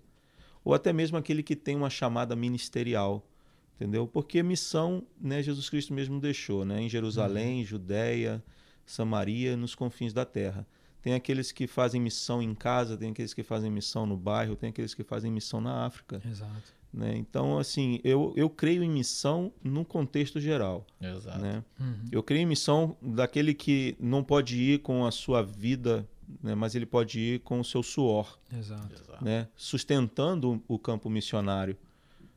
[0.64, 3.26] ou até mesmo aquele que tem uma chamada ministerial,
[3.74, 4.06] entendeu?
[4.06, 8.40] Porque missão, né, Jesus Cristo mesmo deixou, né, em Jerusalém, Judéia,
[8.86, 10.64] Samaria, nos confins da terra.
[11.02, 14.70] Tem aqueles que fazem missão em casa, tem aqueles que fazem missão no bairro, tem
[14.70, 16.22] aqueles que fazem missão na África.
[16.24, 16.77] Exato.
[16.92, 17.16] Né?
[17.16, 20.86] Então, assim, eu, eu creio em missão num contexto geral.
[21.00, 21.38] Exato.
[21.38, 21.62] Né?
[21.78, 22.04] Uhum.
[22.10, 26.08] Eu creio em missão daquele que não pode ir com a sua vida,
[26.42, 26.54] né?
[26.54, 29.02] mas ele pode ir com o seu suor, Exato.
[29.22, 29.48] Né?
[29.54, 31.76] sustentando o campo missionário.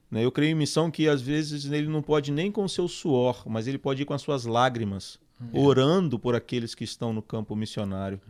[0.09, 0.25] Né?
[0.25, 3.43] Eu creio em missão que às vezes ele não pode nem com o seu suor,
[3.47, 5.17] mas ele pode ir com as suas lágrimas,
[5.53, 8.21] orando por aqueles que estão no campo missionário.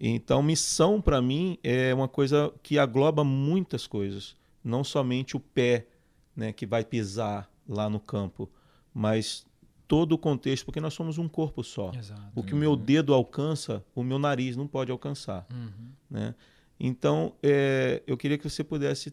[0.00, 5.86] Então, missão para mim é uma coisa que agloba muitas coisas, não somente o pé,
[6.34, 8.50] né, que vai pisar lá no campo,
[8.92, 9.46] mas
[9.86, 11.92] todo o contexto, porque nós somos um corpo só.
[11.94, 12.22] Exato.
[12.34, 15.90] O que o meu dedo alcança, o meu nariz não pode alcançar, Uhum.
[16.10, 16.34] né?
[16.80, 19.12] Então, é, eu queria que você pudesse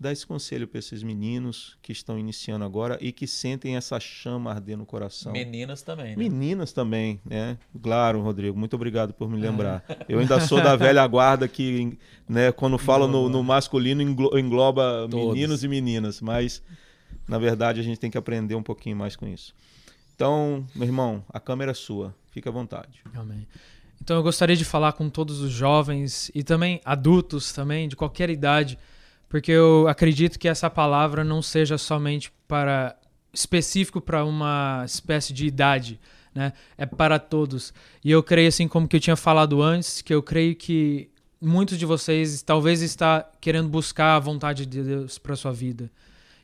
[0.00, 4.50] dar esse conselho para esses meninos que estão iniciando agora e que sentem essa chama
[4.50, 5.32] arder no coração.
[5.32, 6.16] Meninas também, né?
[6.16, 7.58] Meninas também, né?
[7.82, 9.84] Claro, Rodrigo, muito obrigado por me lembrar.
[10.08, 15.08] Eu ainda sou da velha guarda que, né, quando falo no, no masculino, englo- engloba
[15.10, 15.34] Todos.
[15.34, 16.62] meninos e meninas, mas
[17.26, 19.54] na verdade a gente tem que aprender um pouquinho mais com isso.
[20.14, 23.00] Então, meu irmão, a câmera é sua, fica à vontade.
[23.14, 23.46] Amém.
[24.00, 28.30] Então eu gostaria de falar com todos os jovens e também adultos também, de qualquer
[28.30, 28.78] idade,
[29.28, 32.96] porque eu acredito que essa palavra não seja somente para
[33.32, 36.00] específico para uma espécie de idade,
[36.34, 36.52] né?
[36.76, 37.74] É para todos.
[38.04, 41.10] E eu creio assim como que eu tinha falado antes, que eu creio que
[41.40, 45.90] muitos de vocês talvez está querendo buscar a vontade de Deus para sua vida.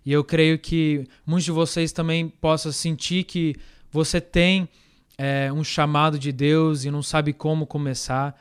[0.04, 3.56] E eu creio que muitos de vocês também possam sentir que
[3.90, 4.68] você tem
[5.16, 8.38] é, um chamado de Deus e não sabe como começar.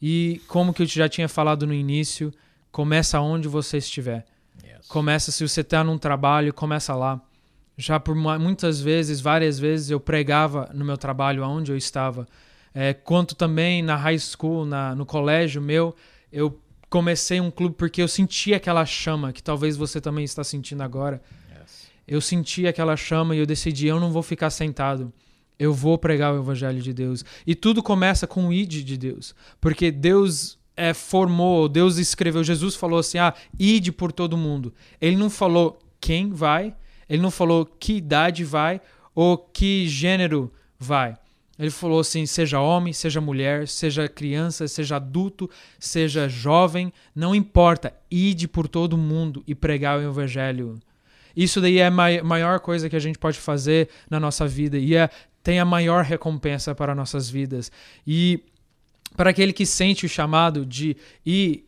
[0.00, 2.32] E como que eu já tinha falado no início,
[2.70, 4.24] começa onde você estiver.
[4.64, 4.86] Yes.
[4.88, 7.20] Começa se você está num trabalho, começa lá.
[7.76, 12.28] Já por mu- muitas vezes, várias vezes, eu pregava no meu trabalho aonde eu estava.
[12.74, 15.94] É, quanto também na high school, na, no colégio meu,
[16.32, 20.82] eu comecei um clube porque eu senti aquela chama que talvez você também está sentindo
[20.82, 21.22] agora.
[21.50, 21.88] Yes.
[22.06, 25.12] Eu senti aquela chama e eu decidi, eu não vou ficar sentado.
[25.58, 27.24] Eu vou pregar o evangelho de Deus.
[27.46, 29.34] E tudo começa com o id de Deus.
[29.60, 34.72] Porque Deus é, formou, Deus escreveu, Jesus falou assim: ah, ide por todo mundo.
[35.00, 36.74] Ele não falou quem vai,
[37.08, 38.80] ele não falou que idade vai
[39.14, 41.16] ou que gênero vai.
[41.58, 47.92] Ele falou assim: seja homem, seja mulher, seja criança, seja adulto, seja jovem, não importa,
[48.10, 50.80] ide por todo mundo e pregar o evangelho.
[51.36, 54.78] Isso daí é a mai- maior coisa que a gente pode fazer na nossa vida
[54.78, 55.08] e é,
[55.42, 57.70] tem a maior recompensa para nossas vidas.
[58.06, 58.42] E
[59.20, 60.96] para aquele que sente o chamado de
[61.26, 61.66] ir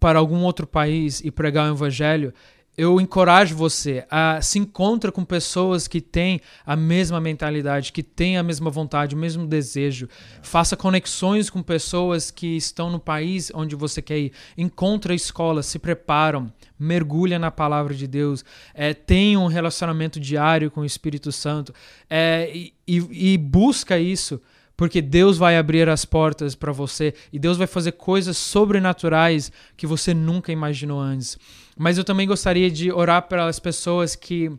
[0.00, 2.34] para algum outro país e pregar o evangelho,
[2.76, 8.36] eu encorajo você a se encontra com pessoas que têm a mesma mentalidade, que têm
[8.36, 10.08] a mesma vontade, o mesmo desejo.
[10.42, 14.32] Faça conexões com pessoas que estão no país onde você quer ir.
[14.58, 18.44] Encontra escolas, se preparam, mergulha na palavra de Deus,
[18.74, 21.72] é, tenha um relacionamento diário com o Espírito Santo
[22.08, 24.42] é, e, e- e busca isso.
[24.80, 29.86] Porque Deus vai abrir as portas para você e Deus vai fazer coisas sobrenaturais que
[29.86, 31.38] você nunca imaginou antes.
[31.76, 34.50] Mas eu também gostaria de orar pelas pessoas que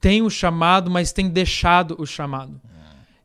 [0.00, 2.60] têm o chamado, mas têm deixado o chamado.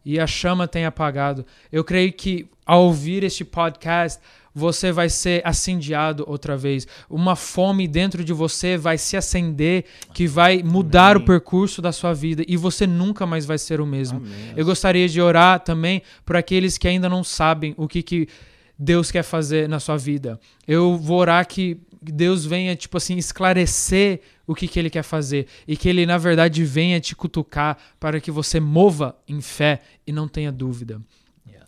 [0.06, 1.44] E a chama tem apagado.
[1.72, 4.22] Eu creio que ao ouvir este podcast,
[4.56, 6.88] você vai ser acendiado outra vez.
[7.10, 9.84] Uma fome dentro de você vai se acender,
[10.14, 13.86] que vai mudar o percurso da sua vida e você nunca mais vai ser o
[13.86, 14.20] mesmo.
[14.20, 14.54] Amém.
[14.56, 18.30] Eu gostaria de orar também por aqueles que ainda não sabem o que, que
[18.80, 20.40] Deus quer fazer na sua vida.
[20.66, 25.48] Eu vou orar que Deus venha, tipo assim, esclarecer o que, que Ele quer fazer
[25.68, 30.14] e que Ele, na verdade, venha te cutucar para que você mova em fé e
[30.14, 31.02] não tenha dúvida.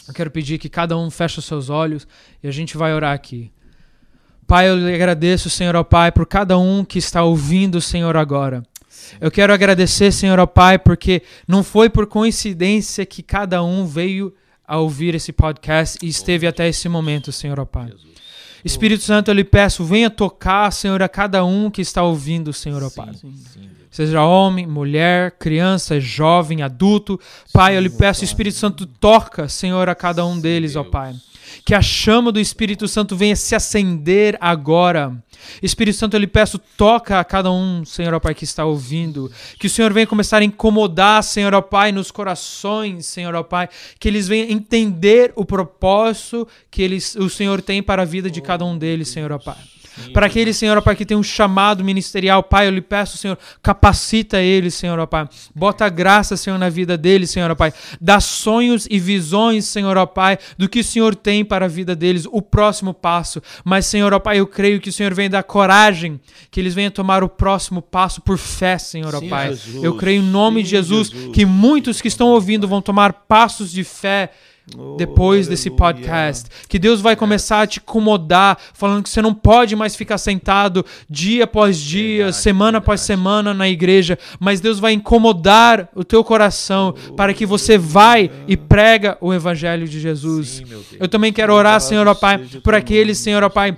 [0.08, 2.08] Eu quero pedir que cada um feche os seus olhos
[2.42, 3.52] e a gente vai orar aqui.
[4.48, 8.64] Pai, eu lhe agradeço, Senhor, ó Pai, por cada um que está ouvindo, Senhor, agora.
[9.20, 14.34] Eu quero agradecer, Senhor, ó Pai, porque não foi por coincidência que cada um veio
[14.66, 17.92] a ouvir esse podcast e esteve até esse momento, Senhor, ó Pai.
[18.64, 22.82] Espírito Santo, eu lhe peço, venha tocar, Senhor, a cada um que está ouvindo, Senhor,
[22.82, 23.14] ó Pai.
[23.14, 23.77] Sim, sim.
[23.90, 27.20] Seja homem, mulher, criança, jovem, adulto.
[27.54, 30.84] Pai, eu lhe peço, Espírito Santo, toca, Senhor, a cada um deles, ó.
[30.84, 31.16] Pai.
[31.66, 35.16] Que a chama do Espírito Santo venha se acender agora.
[35.62, 39.32] Espírito Santo, eu lhe peço, toca a cada um, Senhor, ó Pai, que está ouvindo.
[39.60, 43.70] Que o Senhor venha começar a incomodar, Senhor, ó Pai, nos corações, Senhor, ó Pai.
[44.00, 48.42] Que eles venham entender o propósito que eles, o Senhor tem para a vida de
[48.42, 49.58] cada um deles, Senhor, ó Pai.
[50.14, 53.38] Para aquele, Senhor, ó Pai, que tem um chamado ministerial, Pai, eu lhe peço, Senhor,
[53.62, 55.28] capacita ele, Senhor, ó Pai.
[55.56, 57.74] Bota graça, Senhor, na vida dele, Senhor, ó Pai.
[58.00, 61.96] Dá sonhos e visões, Senhor, ó Pai, do que o Senhor tem para a vida
[61.96, 63.42] deles, o próximo passo.
[63.64, 66.20] Mas, Senhor, ó Pai, eu creio que o Senhor vem dar coragem,
[66.50, 69.50] que eles venham tomar o próximo passo por fé, Senhor, ó Sim, Pai.
[69.50, 69.84] Jesus.
[69.84, 71.32] Eu creio em nome de Sim, Jesus, Jesus.
[71.34, 74.32] que muitos que estão ouvindo vão tomar passos de fé
[74.98, 75.94] depois desse aleluia.
[75.94, 76.50] podcast.
[76.68, 80.86] Que Deus vai começar a te incomodar, falando que você não pode mais ficar sentado
[81.10, 83.20] dia após dia, Verdade, semana após verdade.
[83.22, 88.58] semana na igreja, mas Deus vai incomodar o teu coração para que você vai e
[88.58, 90.48] prega o evangelho de Jesus.
[90.48, 90.66] Sim.
[91.00, 93.78] Eu também quero orar, Senhor, ó Pai, por aqueles, Senhor, ó Pai,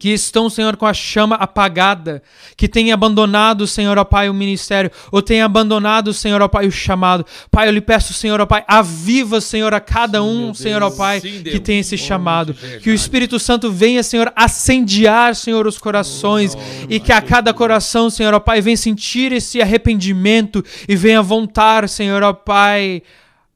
[0.00, 2.22] que estão, Senhor, com a chama apagada,
[2.56, 6.72] que têm abandonado, Senhor, ó Pai, o ministério, ou têm abandonado, Senhor, ó Pai, o
[6.72, 7.24] chamado.
[7.50, 10.90] Pai, eu lhe peço, Senhor, ó Pai, aviva, Senhor, a cada um, meu Senhor, ó.
[10.90, 12.54] Pai, Sim, que tem esse chamado.
[12.54, 12.82] verdade.
[12.82, 16.56] Que o Espírito Santo venha, Senhor, acendiar, Senhor, os corações,
[16.88, 21.86] e que a cada coração, Senhor, ó Pai, venha sentir esse arrependimento e venha voltar,
[21.90, 23.02] Senhor, ó Pai,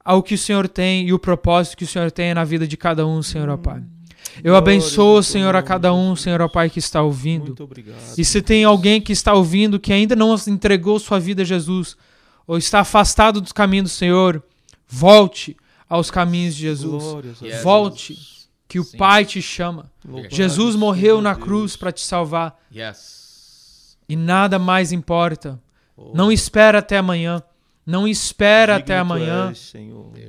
[0.05, 2.77] ao que o Senhor tem e o propósito que o Senhor tem na vida de
[2.77, 3.83] cada um, Senhor, ó Pai.
[4.43, 6.17] Eu abençoo, ao Senhor, a cada um.
[6.17, 7.47] Senhor, ó Pai, que está ouvindo.
[7.47, 7.99] Muito obrigado.
[8.19, 11.97] E se tem alguém que está ouvindo que ainda não entregou sua vida a Jesus,
[12.47, 14.43] ou está afastado dos caminhos do Senhor,
[14.89, 15.57] volte
[15.89, 17.05] aos caminhos de Jesus.
[17.63, 18.19] Volte,
[18.69, 18.85] que o.
[18.85, 19.91] Pai te chama.
[20.31, 22.59] Jesus morreu na cruz para te salvar
[24.09, 25.61] e nada mais importa.
[25.97, 27.43] Oh, Não espera até amanhã.
[27.87, 29.53] Não espera até amanhã,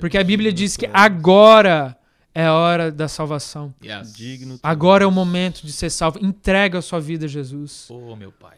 [0.01, 1.97] porque a Bíblia diz que agora
[2.35, 3.73] é a hora da salvação.
[3.81, 4.13] Yes.
[4.13, 6.19] Digno Agora é o momento de ser salvo.
[6.21, 7.87] Entrega a sua vida a Jesus.
[7.89, 8.57] Oh, meu Pai.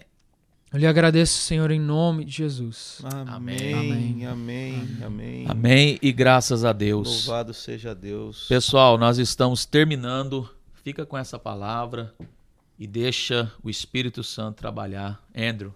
[0.73, 3.01] Eu lhe agradeço, Senhor, em nome de Jesus.
[3.03, 3.73] Amém.
[3.73, 4.25] Amém.
[4.25, 4.97] Amém.
[5.05, 5.45] Amém.
[5.47, 7.27] Amém e graças a Deus.
[7.27, 8.47] Louvado seja Deus.
[8.47, 10.49] Pessoal, nós estamos terminando.
[10.83, 12.13] Fica com essa palavra
[12.79, 15.23] e deixa o Espírito Santo trabalhar.
[15.35, 15.73] Andrew,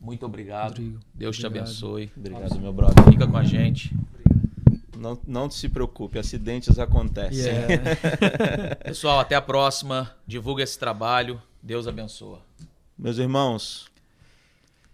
[0.00, 0.78] muito obrigado.
[0.78, 1.68] Rodrigo, Deus te obrigado.
[1.68, 2.10] abençoe.
[2.16, 3.04] Obrigado, meu brother.
[3.04, 3.96] Fica com a gente.
[4.98, 7.52] Não, não se preocupe, acidentes acontecem.
[7.52, 8.76] Yeah.
[8.84, 10.12] Pessoal, até a próxima.
[10.26, 11.40] Divulga esse trabalho.
[11.62, 12.42] Deus abençoa.
[12.98, 13.86] Meus irmãos,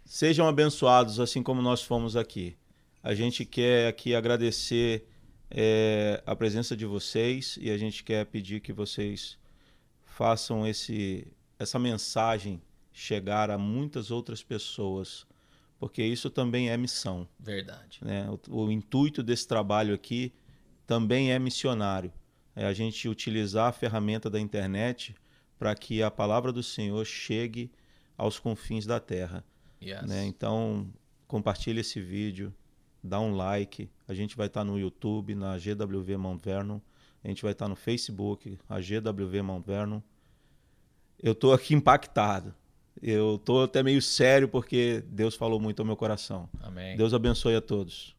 [0.05, 2.55] sejam abençoados assim como nós fomos aqui.
[3.03, 5.07] A gente quer aqui agradecer
[5.51, 9.39] eh, a presença de vocês e a gente quer pedir que vocês
[10.05, 11.27] façam esse,
[11.59, 12.61] essa mensagem
[12.93, 15.27] chegar a muitas outras pessoas,
[15.79, 17.29] porque isso também é missão.
[17.39, 18.01] Verdade.
[18.03, 18.29] né?
[18.49, 20.33] O, o intuito desse trabalho aqui
[20.87, 22.13] também é missionário.
[22.57, 25.15] É a gente utilizar a ferramenta da internet
[25.59, 27.71] para que a palavra do Senhor chegue
[28.17, 29.45] aos confins da terra.
[29.83, 30.03] Yes.
[30.03, 30.25] né?
[30.25, 30.91] Então,
[31.27, 32.55] compartilhe esse vídeo,
[33.03, 33.91] dá um like.
[34.07, 36.81] A gente vai estar no YouTube, na GWV Mount Vernon.
[37.23, 40.01] A gente vai estar no Facebook, a GWV Mount Vernon.
[41.19, 42.55] Eu estou aqui impactado.
[43.03, 46.49] Eu estou até meio sério porque Deus falou muito ao meu coração.
[46.61, 46.97] Amém.
[46.97, 48.15] Deus abençoe a todos.